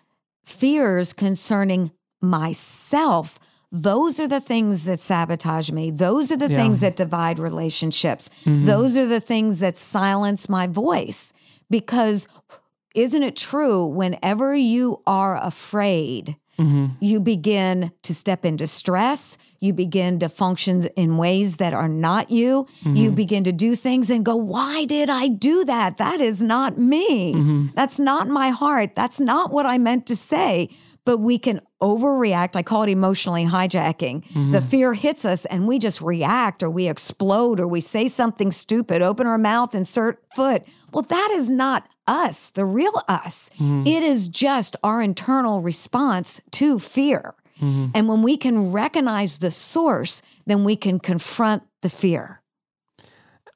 fears 0.45 1.13
concerning 1.13 1.91
myself, 2.21 3.39
those 3.71 4.19
are 4.19 4.27
the 4.27 4.39
things 4.39 4.85
that 4.85 4.99
sabotage 4.99 5.71
me. 5.71 5.91
Those 5.91 6.31
are 6.31 6.37
the 6.37 6.49
Yeah. 6.49 6.57
things 6.57 6.79
that 6.79 6.95
divide 6.95 7.39
relationships. 7.39 8.29
Mm-hmm. 8.45 8.65
Those 8.65 8.95
are 8.95 9.05
the 9.05 9.19
things 9.19 9.59
that 9.59 9.75
silence 9.75 10.47
my 10.47 10.67
voice. 10.67 11.33
Because 11.69 12.29
isn't 12.97 13.21
it 13.21 13.35
true, 13.35 13.85
whenever 13.85 14.55
you 14.55 15.01
are 15.05 15.37
afraid, 15.37 16.35
mm-hmm. 16.57 16.87
you 16.99 17.19
begin 17.19 17.91
to 18.01 18.13
step 18.13 18.43
into 18.43 18.65
stress. 18.65 19.37
You 19.59 19.71
begin 19.73 20.17
to 20.19 20.29
function 20.29 20.87
in 20.95 21.17
ways 21.17 21.57
that 21.57 21.75
are 21.75 21.87
not 21.87 22.31
you. 22.31 22.67
You 22.81 23.07
mm-hmm. 23.07 23.15
begin 23.15 23.43
to 23.43 23.51
do 23.51 23.75
things 23.75 24.09
and 24.09 24.25
go, 24.25 24.35
Why 24.35 24.85
did 24.85 25.11
I 25.11 25.27
do 25.27 25.63
that? 25.65 25.97
That 25.97 26.21
is 26.21 26.41
not 26.41 26.79
me. 26.79 27.35
Mm-hmm. 27.35 27.67
That's 27.75 27.99
not 27.99 28.27
my 28.27 28.49
heart. 28.49 28.95
That's 28.95 29.19
not 29.19 29.51
what 29.51 29.67
I 29.67 29.77
meant 29.77 30.07
to 30.07 30.15
say. 30.15 30.69
But 31.05 31.19
we 31.19 31.37
can 31.37 31.61
overreact. 31.81 32.57
I 32.57 32.63
call 32.63 32.83
it 32.83 32.89
emotionally 32.89 33.45
hijacking. 33.45 34.51
The 34.51 34.59
fear 34.59 34.93
hits 34.93 35.23
us 35.23 35.45
and 35.45 35.65
we 35.65 35.79
just 35.79 36.01
react 36.01 36.63
or 36.63 36.69
we 36.69 36.89
explode 36.89 37.61
or 37.61 37.67
we 37.67 37.79
say 37.79 38.09
something 38.09 38.51
stupid, 38.51 39.01
open 39.01 39.25
our 39.25 39.37
mouth, 39.37 39.73
insert 39.73 40.21
foot. 40.35 40.63
Well, 40.91 41.03
that 41.03 41.31
is 41.31 41.49
not 41.49 41.87
us, 42.07 42.49
the 42.51 42.65
real 42.65 43.03
us. 43.07 43.51
Mm-hmm. 43.55 43.85
It 43.85 44.03
is 44.03 44.29
just 44.29 44.75
our 44.83 45.01
internal 45.01 45.61
response 45.61 46.41
to 46.51 46.79
fear. 46.79 47.35
Mm-hmm. 47.61 47.87
And 47.93 48.07
when 48.07 48.21
we 48.21 48.37
can 48.37 48.71
recognize 48.71 49.39
the 49.39 49.51
source, 49.51 50.21
then 50.45 50.63
we 50.63 50.75
can 50.75 50.99
confront 50.99 51.63
the 51.81 51.89
fear. 51.89 52.41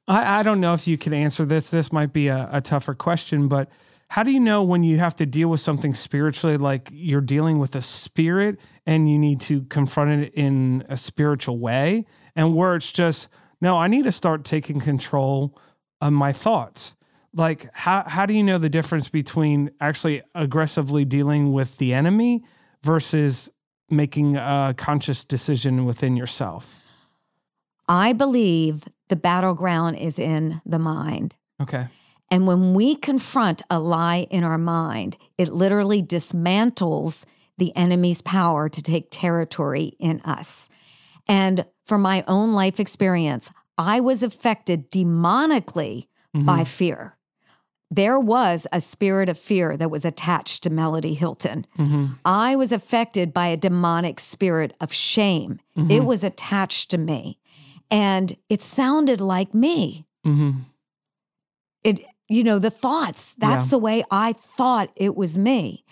I, 0.08 0.40
I 0.40 0.42
don't 0.42 0.60
know 0.60 0.74
if 0.74 0.88
you 0.88 0.98
can 0.98 1.12
answer 1.12 1.44
this. 1.44 1.70
This 1.70 1.92
might 1.92 2.12
be 2.12 2.28
a, 2.28 2.48
a 2.52 2.60
tougher 2.60 2.94
question, 2.94 3.48
but 3.48 3.68
how 4.08 4.22
do 4.22 4.30
you 4.30 4.40
know 4.40 4.62
when 4.62 4.82
you 4.82 4.98
have 4.98 5.16
to 5.16 5.24
deal 5.24 5.48
with 5.48 5.60
something 5.60 5.94
spiritually, 5.94 6.58
like 6.58 6.90
you're 6.92 7.22
dealing 7.22 7.58
with 7.58 7.74
a 7.76 7.80
spirit 7.80 8.58
and 8.84 9.08
you 9.08 9.18
need 9.18 9.40
to 9.42 9.62
confront 9.62 10.10
it 10.10 10.34
in 10.34 10.84
a 10.88 10.96
spiritual 10.96 11.58
way, 11.58 12.04
and 12.36 12.54
where 12.54 12.74
it's 12.74 12.92
just, 12.92 13.28
no, 13.60 13.78
I 13.78 13.86
need 13.86 14.02
to 14.02 14.12
start 14.12 14.44
taking 14.44 14.80
control 14.80 15.56
of 16.00 16.12
my 16.12 16.32
thoughts? 16.32 16.94
Like, 17.34 17.70
how, 17.72 18.04
how 18.06 18.26
do 18.26 18.34
you 18.34 18.42
know 18.42 18.58
the 18.58 18.68
difference 18.68 19.08
between 19.08 19.70
actually 19.80 20.22
aggressively 20.34 21.04
dealing 21.04 21.52
with 21.52 21.78
the 21.78 21.94
enemy 21.94 22.44
versus 22.82 23.50
making 23.88 24.36
a 24.36 24.74
conscious 24.76 25.24
decision 25.24 25.84
within 25.84 26.16
yourself? 26.16 26.78
I 27.88 28.12
believe 28.12 28.84
the 29.08 29.16
battleground 29.16 29.96
is 29.96 30.18
in 30.18 30.60
the 30.64 30.78
mind. 30.78 31.36
Okay. 31.60 31.88
And 32.30 32.46
when 32.46 32.72
we 32.74 32.94
confront 32.94 33.62
a 33.68 33.78
lie 33.78 34.26
in 34.30 34.44
our 34.44 34.58
mind, 34.58 35.16
it 35.36 35.52
literally 35.52 36.02
dismantles 36.02 37.24
the 37.58 37.76
enemy's 37.76 38.22
power 38.22 38.68
to 38.68 38.82
take 38.82 39.08
territory 39.10 39.92
in 39.98 40.20
us. 40.22 40.70
And 41.28 41.66
from 41.84 42.00
my 42.02 42.24
own 42.26 42.52
life 42.52 42.80
experience, 42.80 43.52
I 43.76 44.00
was 44.00 44.22
affected 44.22 44.90
demonically 44.90 46.08
by 46.32 46.60
mm-hmm. 46.60 46.64
fear. 46.64 47.16
There 47.94 48.18
was 48.18 48.66
a 48.72 48.80
spirit 48.80 49.28
of 49.28 49.36
fear 49.36 49.76
that 49.76 49.90
was 49.90 50.04
attached 50.06 50.62
to 50.62 50.70
Melody 50.70 51.12
Hilton. 51.12 51.66
I 52.24 52.56
was 52.56 52.72
affected 52.72 53.34
by 53.34 53.48
a 53.48 53.56
demonic 53.56 54.18
spirit 54.18 54.72
of 54.80 54.92
shame. 54.94 55.60
It 55.76 56.04
was 56.04 56.24
attached 56.24 56.90
to 56.92 56.98
me. 56.98 57.38
And 57.90 58.34
it 58.48 58.62
sounded 58.62 59.20
like 59.20 59.52
me. 59.52 60.06
Mm-hmm. 60.26 60.60
It, 61.84 62.04
you 62.28 62.42
know, 62.44 62.58
the 62.58 62.70
thoughts, 62.70 63.34
that's 63.34 63.66
Yeah. 63.66 63.70
the 63.70 63.78
way 63.78 64.04
I 64.10 64.32
thought 64.32 64.90
it 64.96 65.14
was 65.14 65.36
me. 65.36 65.84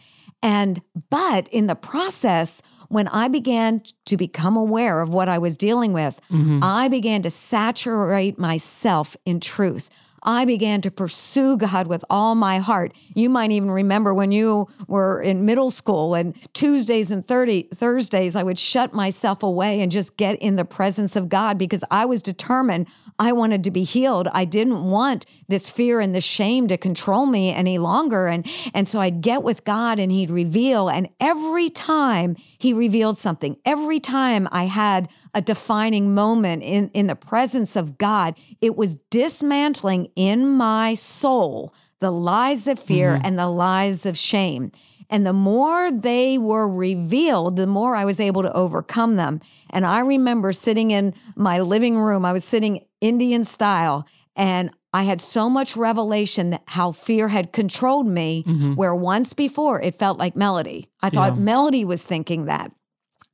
And, 0.42 0.80
but 1.10 1.48
in 1.48 1.66
the 1.66 1.74
process, 1.74 2.62
when 2.88 3.08
I 3.08 3.28
began 3.28 3.82
to 4.06 4.16
become 4.16 4.56
aware 4.56 5.00
of 5.02 5.10
what 5.12 5.28
I 5.28 5.36
was 5.36 5.56
dealing 5.58 5.92
with, 5.92 6.18
Mm-hmm. 6.30 6.60
I 6.62 6.88
began 6.88 7.20
to 7.22 7.30
saturate 7.30 8.38
myself 8.38 9.16
in 9.26 9.38
truth. 9.40 9.90
I 10.22 10.44
began 10.44 10.80
to 10.82 10.90
pursue 10.90 11.56
God 11.56 11.86
with 11.86 12.04
all 12.10 12.34
my 12.34 12.58
heart. 12.58 12.92
You 13.14 13.30
might 13.30 13.50
even 13.52 13.70
remember 13.70 14.12
when 14.12 14.32
you 14.32 14.68
were 14.86 15.20
in 15.20 15.44
middle 15.44 15.70
school 15.70 16.14
and 16.14 16.34
Tuesdays 16.52 17.10
and 17.10 17.26
30 17.26 17.68
Thursdays, 17.74 18.36
I 18.36 18.42
would 18.42 18.58
shut 18.58 18.92
myself 18.92 19.42
away 19.42 19.80
and 19.80 19.90
just 19.90 20.16
get 20.16 20.40
in 20.40 20.56
the 20.56 20.64
presence 20.64 21.16
of 21.16 21.28
God 21.28 21.58
because 21.58 21.84
I 21.90 22.04
was 22.04 22.22
determined 22.22 22.86
I 23.20 23.32
wanted 23.32 23.64
to 23.64 23.70
be 23.70 23.84
healed. 23.84 24.28
I 24.32 24.46
didn't 24.46 24.82
want 24.82 25.26
this 25.46 25.68
fear 25.68 26.00
and 26.00 26.14
this 26.14 26.24
shame 26.24 26.68
to 26.68 26.78
control 26.78 27.26
me 27.26 27.52
any 27.52 27.76
longer. 27.76 28.28
And, 28.28 28.46
and 28.72 28.88
so 28.88 28.98
I'd 28.98 29.20
get 29.20 29.42
with 29.42 29.64
God 29.64 29.98
and 29.98 30.10
He'd 30.10 30.30
reveal. 30.30 30.88
And 30.88 31.06
every 31.20 31.68
time 31.68 32.34
He 32.58 32.72
revealed 32.72 33.18
something, 33.18 33.58
every 33.66 34.00
time 34.00 34.48
I 34.50 34.64
had 34.64 35.10
a 35.34 35.42
defining 35.42 36.14
moment 36.14 36.62
in, 36.62 36.88
in 36.94 37.08
the 37.08 37.14
presence 37.14 37.76
of 37.76 37.98
God, 37.98 38.34
it 38.62 38.74
was 38.74 38.96
dismantling 39.10 40.09
in 40.16 40.48
my 40.48 40.94
soul 40.94 41.74
the 42.00 42.10
lies 42.10 42.66
of 42.66 42.78
fear 42.78 43.14
mm-hmm. 43.14 43.26
and 43.26 43.38
the 43.38 43.48
lies 43.48 44.06
of 44.06 44.16
shame. 44.16 44.72
And 45.10 45.26
the 45.26 45.32
more 45.32 45.90
they 45.90 46.38
were 46.38 46.68
revealed, 46.68 47.56
the 47.56 47.66
more 47.66 47.96
I 47.96 48.04
was 48.04 48.20
able 48.20 48.42
to 48.42 48.52
overcome 48.52 49.16
them. 49.16 49.40
And 49.70 49.84
I 49.84 50.00
remember 50.00 50.52
sitting 50.52 50.92
in 50.92 51.14
my 51.34 51.60
living 51.60 51.98
room, 51.98 52.24
I 52.24 52.32
was 52.32 52.44
sitting 52.44 52.84
Indian 53.00 53.44
style, 53.44 54.06
and 54.36 54.70
I 54.92 55.02
had 55.02 55.20
so 55.20 55.50
much 55.50 55.76
revelation 55.76 56.50
that 56.50 56.62
how 56.66 56.92
fear 56.92 57.28
had 57.28 57.52
controlled 57.52 58.06
me, 58.06 58.44
mm-hmm. 58.46 58.74
where 58.74 58.94
once 58.94 59.32
before 59.32 59.80
it 59.80 59.94
felt 59.94 60.18
like 60.18 60.36
Melody. 60.36 60.88
I 61.02 61.10
thought 61.10 61.34
Yeah. 61.34 61.40
Melody 61.40 61.84
was 61.84 62.02
thinking 62.02 62.46
that. 62.46 62.72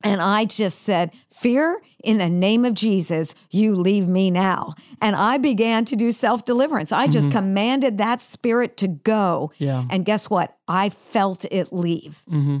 And 0.03 0.21
I 0.21 0.45
just 0.45 0.81
said, 0.81 1.11
Fear, 1.29 1.81
in 2.07 2.19
the 2.19 2.29
name 2.29 2.63
of 2.63 2.73
Jesus, 2.73 3.35
you 3.51 3.75
leave 3.75 4.07
me 4.07 4.31
now. 4.31 4.75
And 5.01 5.13
I 5.13 5.37
began 5.37 5.83
to 5.85 5.95
do 5.97 6.11
self 6.11 6.45
deliverance. 6.45 6.93
I 6.93 7.07
just 7.07 7.27
mm-hmm. 7.27 7.39
commanded 7.39 7.97
that 7.97 8.21
spirit 8.21 8.77
to 8.77 8.87
go. 8.87 9.51
Yeah. 9.57 9.83
And 9.89 10.05
guess 10.05 10.29
what? 10.29 10.55
I 10.69 10.87
felt 10.87 11.43
it 11.51 11.73
leave. 11.73 12.23
Mm-hmm. 12.31 12.59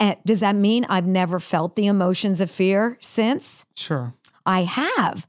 And 0.00 0.16
does 0.24 0.40
that 0.40 0.56
mean 0.56 0.86
I've 0.88 1.06
never 1.06 1.38
felt 1.38 1.76
the 1.76 1.86
emotions 1.86 2.40
of 2.40 2.50
fear 2.50 2.96
since? 3.02 3.66
Sure. 3.74 4.14
I 4.46 4.62
have, 4.62 5.26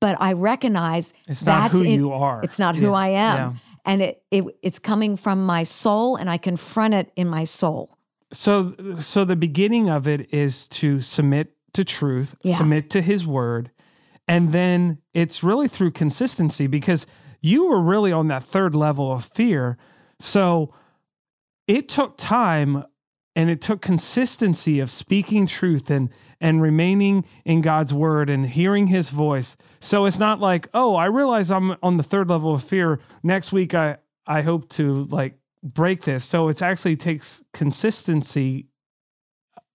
but 0.00 0.16
I 0.20 0.34
recognize 0.34 1.12
It's 1.26 1.44
not 1.44 1.72
that's 1.72 1.74
who 1.74 1.82
in- 1.82 1.98
you 1.98 2.12
are. 2.12 2.40
It's 2.44 2.60
not 2.60 2.76
who 2.76 2.86
Yeah. 2.86 2.92
I 2.92 3.08
am. 3.08 3.36
Yeah. 3.36 3.52
And 3.84 4.02
it, 4.02 4.22
it 4.30 4.44
it's 4.62 4.78
coming 4.78 5.16
from 5.16 5.44
my 5.44 5.64
soul, 5.64 6.14
and 6.14 6.30
I 6.30 6.36
confront 6.36 6.94
it 6.94 7.10
in 7.16 7.26
my 7.28 7.44
soul. 7.44 7.96
So 8.32 8.76
so 9.00 9.24
the 9.24 9.34
beginning 9.36 9.88
of 9.88 10.06
it 10.06 10.32
is 10.32 10.68
to 10.68 11.00
submit 11.00 11.57
to 11.74 11.84
truth, 11.84 12.34
Yeah. 12.42 12.56
submit 12.56 12.90
to 12.90 13.00
his 13.02 13.26
word, 13.26 13.70
and 14.26 14.52
then 14.52 14.98
it's 15.14 15.42
really 15.42 15.68
through 15.68 15.92
consistency 15.92 16.66
because 16.66 17.06
you 17.40 17.66
were 17.68 17.80
really 17.80 18.12
on 18.12 18.28
that 18.28 18.42
third 18.42 18.74
level 18.74 19.12
of 19.12 19.24
fear. 19.24 19.78
So 20.18 20.72
it 21.66 21.88
took 21.88 22.16
time 22.16 22.84
and 23.36 23.48
it 23.50 23.60
took 23.60 23.80
consistency 23.80 24.80
of 24.80 24.90
speaking 24.90 25.46
truth 25.46 25.90
and 25.90 26.10
and 26.40 26.62
remaining 26.62 27.24
in 27.44 27.60
God's 27.60 27.92
word 27.92 28.30
and 28.30 28.46
hearing 28.46 28.86
his 28.88 29.10
voice. 29.10 29.56
So 29.80 30.04
it's 30.06 30.18
not 30.18 30.40
like, 30.40 30.68
"Oh, 30.72 30.94
I 30.94 31.06
realize 31.06 31.50
I'm 31.50 31.76
on 31.82 31.96
the 31.96 32.02
third 32.04 32.28
level 32.28 32.54
of 32.54 32.62
fear. 32.64 33.00
Next 33.22 33.52
week 33.52 33.74
I 33.74 33.98
I 34.26 34.42
hope 34.42 34.68
to 34.70 35.04
like 35.04 35.38
break 35.62 36.02
this." 36.04 36.24
So 36.24 36.48
it's 36.48 36.62
actually 36.62 36.96
takes 36.96 37.42
consistency 37.52 38.66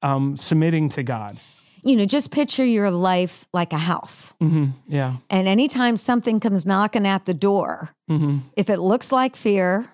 um 0.01 0.36
submitting 0.36 0.89
to 0.89 1.03
God. 1.03 1.38
You 1.83 1.95
know, 1.97 2.05
just 2.05 2.31
picture 2.31 2.63
your 2.65 2.91
life 2.91 3.45
like 3.53 3.73
a 3.73 3.77
house. 3.77 4.33
hmm 4.39 4.67
Yeah. 4.87 5.15
And 5.29 5.47
anytime 5.47 5.97
something 5.97 6.39
comes 6.39 6.65
knocking 6.65 7.05
at 7.07 7.25
the 7.25 7.33
door, 7.33 7.93
hmm 8.07 8.39
if 8.55 8.69
it 8.69 8.77
looks 8.79 9.11
like 9.11 9.35
fear, 9.35 9.89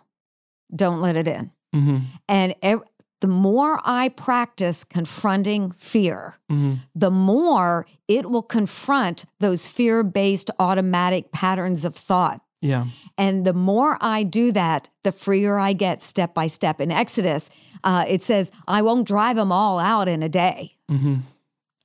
don't 0.76 1.02
let 1.02 1.16
it 1.16 1.28
in. 1.28 1.52
hmm 1.74 1.98
And 2.28 2.56
ev- 2.62 2.84
the 3.22 3.28
more 3.28 3.80
I 3.84 4.10
practice 4.10 4.84
confronting 4.84 5.72
fear, 5.72 6.36
hmm 6.50 6.76
the 6.96 7.12
more 7.12 7.86
it 8.08 8.30
will 8.30 8.44
confront 8.44 9.26
those 9.40 9.68
fear 9.68 10.04
based 10.04 10.50
automatic 10.60 11.32
patterns 11.32 11.86
of 11.86 11.96
thought. 11.96 12.42
Yeah. 12.62 12.86
And 13.18 13.46
the 13.46 13.54
more 13.54 13.98
I 14.02 14.24
do 14.24 14.52
that, 14.52 14.90
the 15.04 15.12
freer 15.14 15.58
I 15.58 15.74
get 15.74 16.02
step 16.02 16.34
by 16.34 16.48
step. 16.48 16.82
In 16.82 16.92
Exodus, 16.92 17.50
uh, 17.84 18.04
it 18.08 18.22
says, 18.22 18.52
I 18.68 18.82
won't 18.82 19.08
drive 19.08 19.38
them 19.38 19.52
all 19.52 19.80
out 19.80 20.08
in 20.10 20.22
a 20.24 20.30
day. 20.30 20.76
hmm 20.90 21.16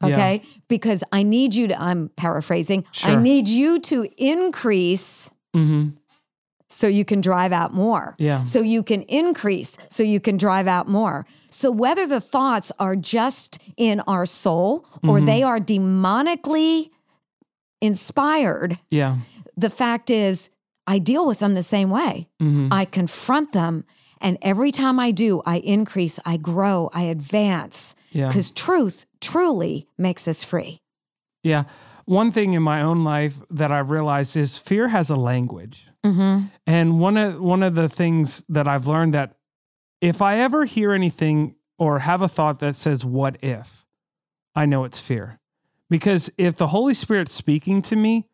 Okay. 0.03 0.43
Because 0.69 1.05
I 1.13 1.23
need 1.23 1.55
you 1.55 1.69
to, 1.69 1.81
I'm 1.81 2.09
paraphrasing, 2.17 2.85
I 3.05 3.15
need 3.17 3.49
you 3.49 3.79
to 3.81 4.09
increase 4.17 5.31
hmm 5.55 5.91
so 6.71 6.89
you 6.89 7.05
can 7.05 7.21
drive 7.21 7.53
out 7.53 7.73
more. 7.73 8.17
Yeah. 8.19 8.43
So 8.43 8.61
you 8.61 8.83
can 8.83 9.03
increase 9.03 9.77
so 9.91 10.03
you 10.03 10.19
can 10.19 10.37
drive 10.37 10.67
out 10.67 10.89
more. 10.89 11.25
So 11.49 11.71
whether 11.71 12.05
the 12.05 12.21
thoughts 12.21 12.73
are 12.81 12.97
just 12.97 13.61
in 13.77 14.01
our 14.09 14.27
soul 14.27 14.85
or 15.05 15.19
Mm-hmm. 15.19 15.27
they 15.27 15.43
are 15.45 15.61
demonically 15.61 16.91
inspired, 17.81 18.79
Yeah. 18.91 19.19
the 19.57 19.71
fact 19.71 20.11
is 20.11 20.51
I 20.87 20.99
deal 20.99 21.27
with 21.27 21.39
them 21.39 21.55
the 21.55 21.63
same 21.63 21.91
way. 21.91 22.29
hmm 22.41 22.69
I 22.73 22.85
confront 22.85 23.53
them. 23.53 23.85
And 24.21 24.39
every 24.43 24.71
time 24.73 24.99
I 24.99 25.11
do, 25.13 25.43
I 25.47 25.59
increase, 25.59 26.19
I 26.25 26.39
grow, 26.39 26.91
I 26.93 27.03
advance. 27.03 27.95
Yeah. 28.15 28.29
Because 28.29 28.53
truth 28.53 29.07
truly 29.21 29.89
makes 29.99 30.27
us 30.29 30.45
free. 30.45 30.81
Yeah. 31.43 31.65
One 32.07 32.31
thing 32.31 32.53
in 32.53 32.63
my 32.63 32.81
own 32.81 33.03
life 33.03 33.41
that 33.51 33.73
I 33.73 33.81
realized 33.81 34.37
is 34.37 34.57
fear 34.57 34.89
has 34.89 35.11
a 35.11 35.17
language. 35.17 35.89
Mm-hmm. 36.05 36.47
And 36.67 37.01
one 37.01 37.17
of 37.17 37.41
one 37.41 37.63
of 37.63 37.75
the 37.75 37.89
things 37.89 38.45
that 38.49 38.69
I've 38.69 38.87
learned 38.87 39.15
that 39.15 39.37
if 40.01 40.23
I 40.23 40.39
ever 40.39 40.65
hear 40.65 40.93
anything 40.93 41.57
or 41.79 42.01
have 42.01 42.23
a 42.23 42.29
thought 42.29 42.61
that 42.61 42.77
says, 42.77 43.05
What 43.05 43.37
if? 43.43 43.85
I 44.55 44.67
know 44.67 44.85
it's 44.85 45.01
fear. 45.01 45.41
Because 45.91 46.31
if 46.39 46.57
the 46.57 46.69
Holy 46.69 46.95
Spirit's 46.95 47.33
speaking 47.33 47.83
to 47.83 47.97
me, 47.97 48.29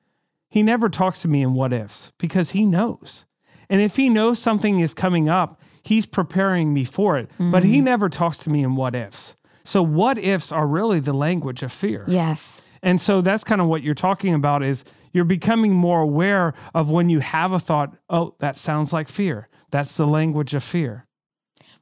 he 0.48 0.62
never 0.62 0.88
talks 0.88 1.22
to 1.22 1.28
me 1.28 1.42
in 1.42 1.54
what 1.54 1.72
ifs 1.72 2.12
because 2.18 2.50
he 2.50 2.66
knows. 2.66 3.24
And 3.68 3.80
if 3.80 3.96
he 3.96 4.08
knows 4.08 4.38
something 4.38 4.80
is 4.80 4.94
coming 4.94 5.28
up, 5.28 5.60
he's 5.82 6.06
preparing 6.06 6.74
me 6.74 6.84
for 6.84 7.16
it. 7.18 7.30
Mm-hmm. 7.30 7.52
But 7.52 7.64
he 7.64 7.76
mm-hmm. 7.76 7.84
never 7.84 8.08
talks 8.08 8.38
to 8.38 8.50
me 8.50 8.64
in 8.64 8.74
what 8.74 8.94
ifs. 8.94 9.36
So 9.64 9.82
what 9.82 10.18
ifs 10.18 10.52
are 10.52 10.66
really 10.66 11.00
the 11.00 11.12
language 11.12 11.62
of 11.62 11.72
fear. 11.72 12.04
Yes. 12.06 12.62
And 12.82 13.00
so 13.00 13.20
that's 13.20 13.44
kind 13.44 13.60
of 13.60 13.66
what 13.66 13.82
you're 13.82 13.94
talking 13.94 14.34
about 14.34 14.62
is 14.62 14.84
you're 15.12 15.24
becoming 15.24 15.74
more 15.74 16.00
aware 16.00 16.54
of 16.74 16.90
when 16.90 17.10
you 17.10 17.20
have 17.20 17.52
a 17.52 17.58
thought, 17.58 17.96
oh, 18.08 18.34
that 18.38 18.56
sounds 18.56 18.92
like 18.92 19.08
fear. 19.08 19.48
That's 19.70 19.96
the 19.96 20.06
language 20.06 20.54
of 20.54 20.64
fear. 20.64 21.06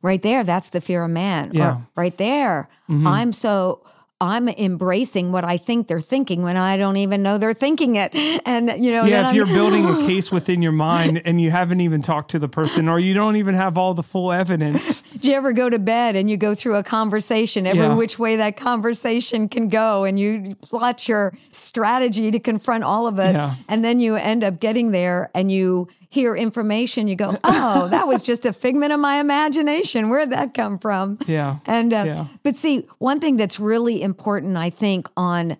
Right 0.02 0.22
there, 0.22 0.44
that's 0.44 0.70
the 0.70 0.80
fear 0.80 1.04
of 1.04 1.10
man. 1.10 1.50
Yeah. 1.52 1.76
Or 1.76 1.86
right 1.96 2.16
there, 2.16 2.68
mm-hmm. 2.88 3.06
I'm 3.06 3.32
so 3.32 3.84
I'm 4.20 4.48
embracing 4.48 5.30
what 5.30 5.44
I 5.44 5.58
think 5.58 5.86
they're 5.86 6.00
thinking 6.00 6.42
when 6.42 6.56
I 6.56 6.76
don't 6.76 6.96
even 6.96 7.22
know 7.22 7.38
they're 7.38 7.54
thinking 7.54 7.96
it. 7.96 8.12
And, 8.48 8.82
you 8.82 8.92
know, 8.92 9.04
yeah, 9.04 9.20
if 9.20 9.26
I'm, 9.26 9.34
you're 9.34 9.46
building 9.46 9.84
a 9.84 9.96
case 10.06 10.32
within 10.32 10.62
your 10.62 10.72
mind 10.72 11.20
and 11.26 11.38
you 11.38 11.50
haven't 11.50 11.82
even 11.82 12.00
talked 12.00 12.30
to 12.30 12.38
the 12.38 12.48
person 12.48 12.88
or 12.88 12.98
you 12.98 13.12
don't 13.12 13.36
even 13.36 13.54
have 13.54 13.76
all 13.76 13.92
the 13.92 14.02
full 14.02 14.32
evidence. 14.32 15.02
Do 15.20 15.28
you 15.28 15.36
ever 15.36 15.52
go 15.52 15.68
to 15.68 15.78
bed 15.78 16.16
and 16.16 16.30
you 16.30 16.38
go 16.38 16.54
through 16.54 16.76
a 16.76 16.82
conversation, 16.82 17.66
every 17.66 17.82
yeah. 17.82 17.94
which 17.94 18.18
way 18.18 18.36
that 18.36 18.56
conversation 18.56 19.48
can 19.48 19.68
go, 19.68 20.04
and 20.04 20.18
you 20.18 20.54
plot 20.62 21.08
your 21.08 21.34
strategy 21.50 22.30
to 22.30 22.38
confront 22.38 22.84
all 22.84 23.06
of 23.06 23.18
it? 23.18 23.34
Yeah. 23.34 23.56
And 23.68 23.84
then 23.84 24.00
you 24.00 24.16
end 24.16 24.44
up 24.44 24.60
getting 24.60 24.92
there 24.92 25.30
and 25.34 25.52
you 25.52 25.88
hear 26.08 26.34
information, 26.34 27.06
you 27.08 27.16
go, 27.16 27.36
oh, 27.44 27.88
that 27.88 28.06
was 28.06 28.22
just 28.22 28.46
a 28.46 28.52
figment 28.52 28.92
of 28.92 29.00
my 29.00 29.20
imagination. 29.20 30.08
Where'd 30.08 30.30
that 30.30 30.54
come 30.54 30.78
from? 30.78 31.18
Yeah. 31.26 31.58
And 31.66 31.92
uh, 31.92 32.04
yeah. 32.06 32.26
but 32.42 32.56
see, 32.56 32.86
one 32.98 33.20
thing 33.20 33.36
that's 33.36 33.60
really 33.60 34.02
important, 34.02 34.56
I 34.56 34.70
think, 34.70 35.08
on 35.16 35.56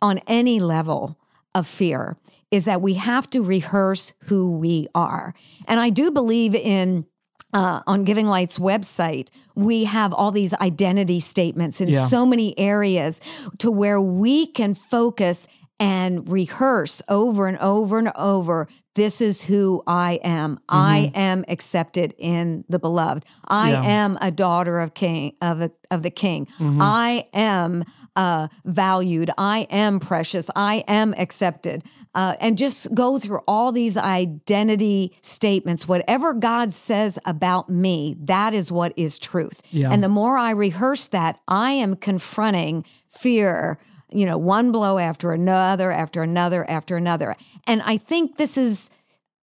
on 0.00 0.18
any 0.26 0.58
level 0.58 1.18
of 1.54 1.66
fear 1.66 2.16
is 2.50 2.64
that 2.64 2.82
we 2.82 2.94
have 2.94 3.28
to 3.30 3.42
rehearse 3.42 4.12
who 4.24 4.50
we 4.50 4.88
are. 4.94 5.34
And 5.66 5.80
I 5.80 5.90
do 5.90 6.10
believe 6.10 6.54
in 6.54 7.06
uh, 7.52 7.82
on 7.86 8.04
Giving 8.04 8.26
Light's 8.26 8.58
website, 8.58 9.28
we 9.54 9.84
have 9.84 10.12
all 10.12 10.30
these 10.30 10.54
identity 10.54 11.20
statements 11.20 11.80
in 11.80 11.88
yeah. 11.88 12.06
so 12.06 12.24
many 12.24 12.58
areas 12.58 13.20
to 13.58 13.70
where 13.70 14.00
we 14.00 14.46
can 14.46 14.74
focus 14.74 15.46
and 15.80 16.26
rehearse 16.28 17.02
over 17.08 17.46
and 17.46 17.58
over 17.58 17.98
and 17.98 18.12
over 18.14 18.68
this 18.94 19.20
is 19.22 19.42
who 19.42 19.82
I 19.86 20.20
am. 20.22 20.56
Mm-hmm. 20.56 20.60
I 20.68 21.12
am 21.14 21.44
accepted 21.48 22.14
in 22.18 22.64
the 22.68 22.78
beloved. 22.78 23.24
I 23.46 23.72
yeah. 23.72 23.82
am 23.82 24.18
a 24.20 24.30
daughter 24.30 24.80
of 24.80 24.94
king 24.94 25.34
of 25.40 25.58
the, 25.58 25.72
of 25.90 26.02
the 26.02 26.10
king. 26.10 26.46
Mm-hmm. 26.58 26.80
I 26.80 27.26
am 27.32 27.84
uh, 28.16 28.48
valued. 28.66 29.30
I 29.38 29.60
am 29.70 29.98
precious. 29.98 30.50
I 30.54 30.84
am 30.86 31.14
accepted. 31.16 31.84
Uh, 32.14 32.36
and 32.40 32.58
just 32.58 32.94
go 32.94 33.18
through 33.18 33.40
all 33.48 33.72
these 33.72 33.96
identity 33.96 35.16
statements. 35.22 35.88
Whatever 35.88 36.34
God 36.34 36.74
says 36.74 37.18
about 37.24 37.70
me, 37.70 38.16
that 38.20 38.52
is 38.52 38.70
what 38.70 38.92
is 38.96 39.18
truth. 39.18 39.62
Yeah. 39.70 39.90
And 39.90 40.04
the 40.04 40.10
more 40.10 40.36
I 40.36 40.50
rehearse 40.50 41.06
that, 41.08 41.40
I 41.48 41.72
am 41.72 41.96
confronting 41.96 42.84
fear 43.08 43.78
you 44.12 44.26
know, 44.26 44.38
one 44.38 44.72
blow 44.72 44.98
after 44.98 45.32
another, 45.32 45.90
after 45.90 46.22
another, 46.22 46.68
after 46.68 46.96
another. 46.96 47.36
And 47.66 47.82
I 47.82 47.96
think 47.96 48.36
this 48.36 48.56
is, 48.56 48.90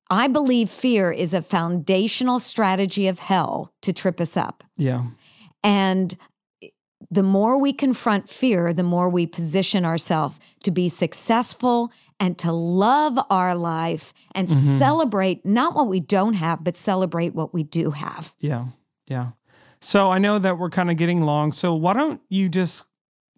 I 0.10 0.28
believe 0.28 0.70
fear 0.70 1.12
is 1.12 1.34
a 1.34 1.42
foundational 1.42 2.40
strategy 2.40 3.08
of 3.08 3.20
hell 3.20 3.74
to 3.82 3.94
trip 3.94 4.20
us 4.20 4.38
up. 4.38 4.64
Yeah. 4.78 5.04
And 5.64 6.18
the 7.12 7.24
more 7.24 7.58
we 7.60 7.74
confront 7.74 8.30
fear, 8.30 8.74
the 8.74 8.84
more 8.84 9.10
we 9.10 9.26
position 9.26 9.86
ourselves 9.86 10.40
to 10.64 10.72
be 10.72 10.90
successful 10.90 11.92
and 12.20 12.38
to 12.38 12.52
love 12.52 13.18
our 13.30 13.56
life 13.56 14.14
and 14.36 14.48
mm-hmm. 14.48 14.78
celebrate 14.78 15.46
not 15.46 15.76
what 15.76 15.88
we 15.88 16.00
don't 16.00 16.34
have, 16.34 16.64
but 16.64 16.76
celebrate 16.76 17.34
what 17.34 17.54
we 17.54 17.64
do 17.64 17.92
have. 17.92 18.36
Yeah. 18.40 18.66
Yeah. 19.08 19.30
So 19.82 20.12
I 20.12 20.18
know 20.18 20.40
that 20.40 20.58
we're 20.58 20.70
kind 20.70 20.92
of 20.92 20.98
getting 20.98 21.22
long. 21.22 21.54
So 21.54 21.74
why 21.74 21.94
don't 21.94 22.22
you 22.30 22.50
just 22.50 22.84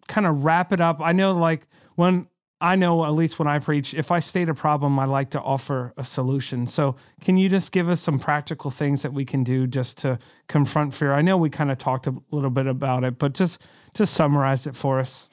kind 0.08 0.26
of 0.26 0.44
wrap 0.44 0.72
it 0.72 0.80
up. 0.80 1.00
I 1.00 1.12
know, 1.12 1.32
like, 1.32 1.66
when 1.94 2.26
I 2.60 2.76
know, 2.76 3.04
at 3.04 3.14
least 3.14 3.38
when 3.38 3.48
I 3.48 3.58
preach, 3.58 3.92
if 3.92 4.12
I 4.12 4.20
state 4.20 4.48
a 4.48 4.54
problem, 4.54 4.98
I 4.98 5.04
like 5.04 5.30
to 5.30 5.40
offer 5.40 5.92
a 5.96 6.04
solution. 6.04 6.66
So, 6.66 6.96
can 7.20 7.36
you 7.36 7.48
just 7.48 7.72
give 7.72 7.88
us 7.88 8.00
some 8.00 8.18
practical 8.18 8.70
things 8.70 9.02
that 9.02 9.12
we 9.12 9.24
can 9.24 9.42
do 9.42 9.66
just 9.66 9.98
to 9.98 10.18
confront 10.48 10.94
fear? 10.94 11.12
I 11.12 11.22
know 11.22 11.36
we 11.36 11.50
kind 11.50 11.70
of 11.70 11.78
talked 11.78 12.06
a 12.06 12.14
little 12.30 12.50
bit 12.50 12.66
about 12.66 13.04
it, 13.04 13.18
but 13.18 13.34
just 13.34 13.60
to 13.94 14.06
summarize 14.06 14.66
it 14.66 14.76
for 14.76 15.00
us. 15.00 15.28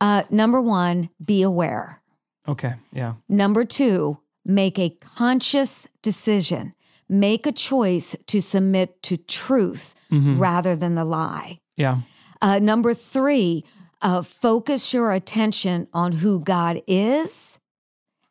Uh, 0.00 0.22
number 0.30 0.60
one, 0.60 1.10
be 1.24 1.42
aware. 1.42 2.02
Okay. 2.46 2.74
Yeah. 2.92 3.14
Number 3.28 3.64
two, 3.64 4.18
make 4.44 4.78
a 4.78 4.90
conscious 4.90 5.86
decision. 6.02 6.74
Make 7.08 7.46
a 7.46 7.52
choice 7.52 8.14
to 8.26 8.40
submit 8.40 9.02
to 9.04 9.16
truth 9.16 9.94
mm-hmm. 10.12 10.38
rather 10.38 10.76
than 10.76 10.94
the 10.94 11.04
lie. 11.04 11.60
Yeah. 11.76 12.00
Uh, 12.40 12.58
number 12.58 12.94
three, 12.94 13.64
uh, 14.00 14.22
focus 14.22 14.92
your 14.94 15.12
attention 15.12 15.88
on 15.92 16.12
who 16.12 16.40
God 16.40 16.82
is, 16.86 17.58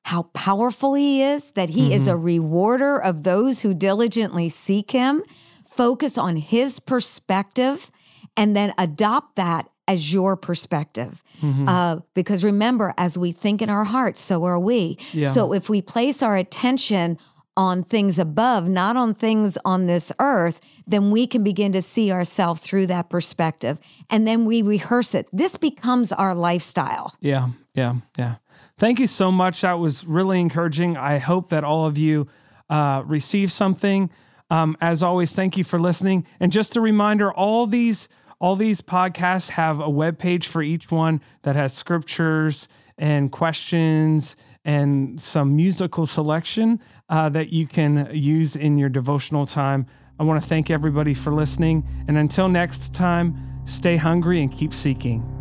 how 0.03 0.23
powerful 0.34 0.93
He 0.93 1.21
is, 1.21 1.51
that 1.51 1.69
He 1.69 1.84
mm-hmm. 1.84 1.93
is 1.93 2.08
a 2.08 2.12
mm-hmm. 2.12 2.23
rewarder 2.23 2.97
of 2.97 3.23
those 3.23 3.62
who 3.62 3.73
diligently 3.73 4.49
seek 4.49 4.91
Him. 4.91 5.23
Focus 5.65 6.17
on 6.17 6.38
His 6.38 6.80
perspective 6.80 7.91
and 8.36 8.56
then 8.56 8.73
adopt 8.77 9.36
that 9.36 9.69
as 9.88 10.13
your 10.13 10.36
perspective. 10.36 11.23
Mm-hmm. 11.41 11.67
Uh, 11.67 11.97
because 12.13 12.43
remember, 12.43 12.93
as 12.97 13.17
we 13.17 13.32
think 13.32 13.62
in 13.62 13.69
our 13.69 13.84
hearts, 13.84 14.19
so 14.19 14.43
are 14.45 14.60
we. 14.60 14.97
Yeah. 15.12 15.30
So 15.30 15.53
if 15.53 15.69
we 15.69 15.82
place 15.82 16.21
our 16.21 16.36
attention 16.36 17.17
on 17.58 17.84
things 17.84 18.20
above, 18.20 18.70
not 18.70 18.96
on 18.96 19.15
things 19.15 19.58
on 19.65 19.88
this 19.88 20.13
earth, 20.20 20.62
then 20.86 21.10
we 21.12 21.26
can 21.26 21.43
begin 21.43 21.74
to 21.74 21.82
see 21.82 22.12
ourselves 22.12 22.62
through 22.62 22.86
that 22.86 23.10
perspective. 23.10 23.80
And 24.10 24.26
then 24.28 24.46
we 24.46 24.62
rehearse 24.62 25.15
it. 25.15 25.28
This 25.34 25.58
becomes 25.58 26.13
our 26.13 26.36
lifestyle. 26.36 27.15
Yeah, 27.20 27.50
yeah, 27.74 27.96
yeah. 28.17 28.36
Thank 28.78 29.00
you 29.00 29.08
so 29.08 29.32
much. 29.32 29.62
That 29.62 29.80
was 29.80 30.06
really 30.06 30.39
encouraging. 30.39 30.96
I 30.96 31.17
hope 31.17 31.50
that 31.50 31.63
all 31.63 31.88
of 31.88 31.98
you 31.98 32.28
uh, 32.70 33.02
receive 33.06 33.52
something. 33.52 34.12
Um, 34.52 34.78
as 34.80 35.02
always, 35.02 35.34
thank 35.34 35.58
you 35.58 35.63
for 35.63 35.80
listening. 35.80 36.26
And 36.39 36.52
just 36.52 36.76
a 36.76 36.82
reminder, 36.82 37.34
all 37.34 37.65
these 37.67 38.08
all 38.39 38.56
these 38.56 38.82
podcasts 38.82 39.50
have 39.50 39.80
a 39.80 39.89
web 39.89 40.20
page 40.20 40.48
for 40.48 40.62
each 40.62 40.91
one 40.91 41.22
that 41.41 41.56
has 41.56 41.74
scriptures 41.74 42.67
and 42.96 43.32
questions 43.32 44.36
and 44.67 45.19
some 45.19 45.56
musical 45.56 46.06
selection 46.06 46.80
uh, 47.10 47.30
that 47.30 47.53
you 47.53 47.65
can 47.65 48.10
use 48.13 48.56
in 48.56 48.77
your 48.77 48.89
devotional 48.89 49.45
time. 49.45 49.88
I 50.19 50.23
want 50.23 50.41
to 50.41 50.47
thank 50.47 50.69
everybody 50.69 51.13
for 51.13 51.34
listening. 51.34 51.88
And 52.08 52.17
until 52.17 52.49
next 52.49 52.93
time, 52.93 53.62
stay 53.65 53.95
hungry 53.95 54.41
and 54.41 54.51
keep 54.51 54.73
seeking. 54.73 55.37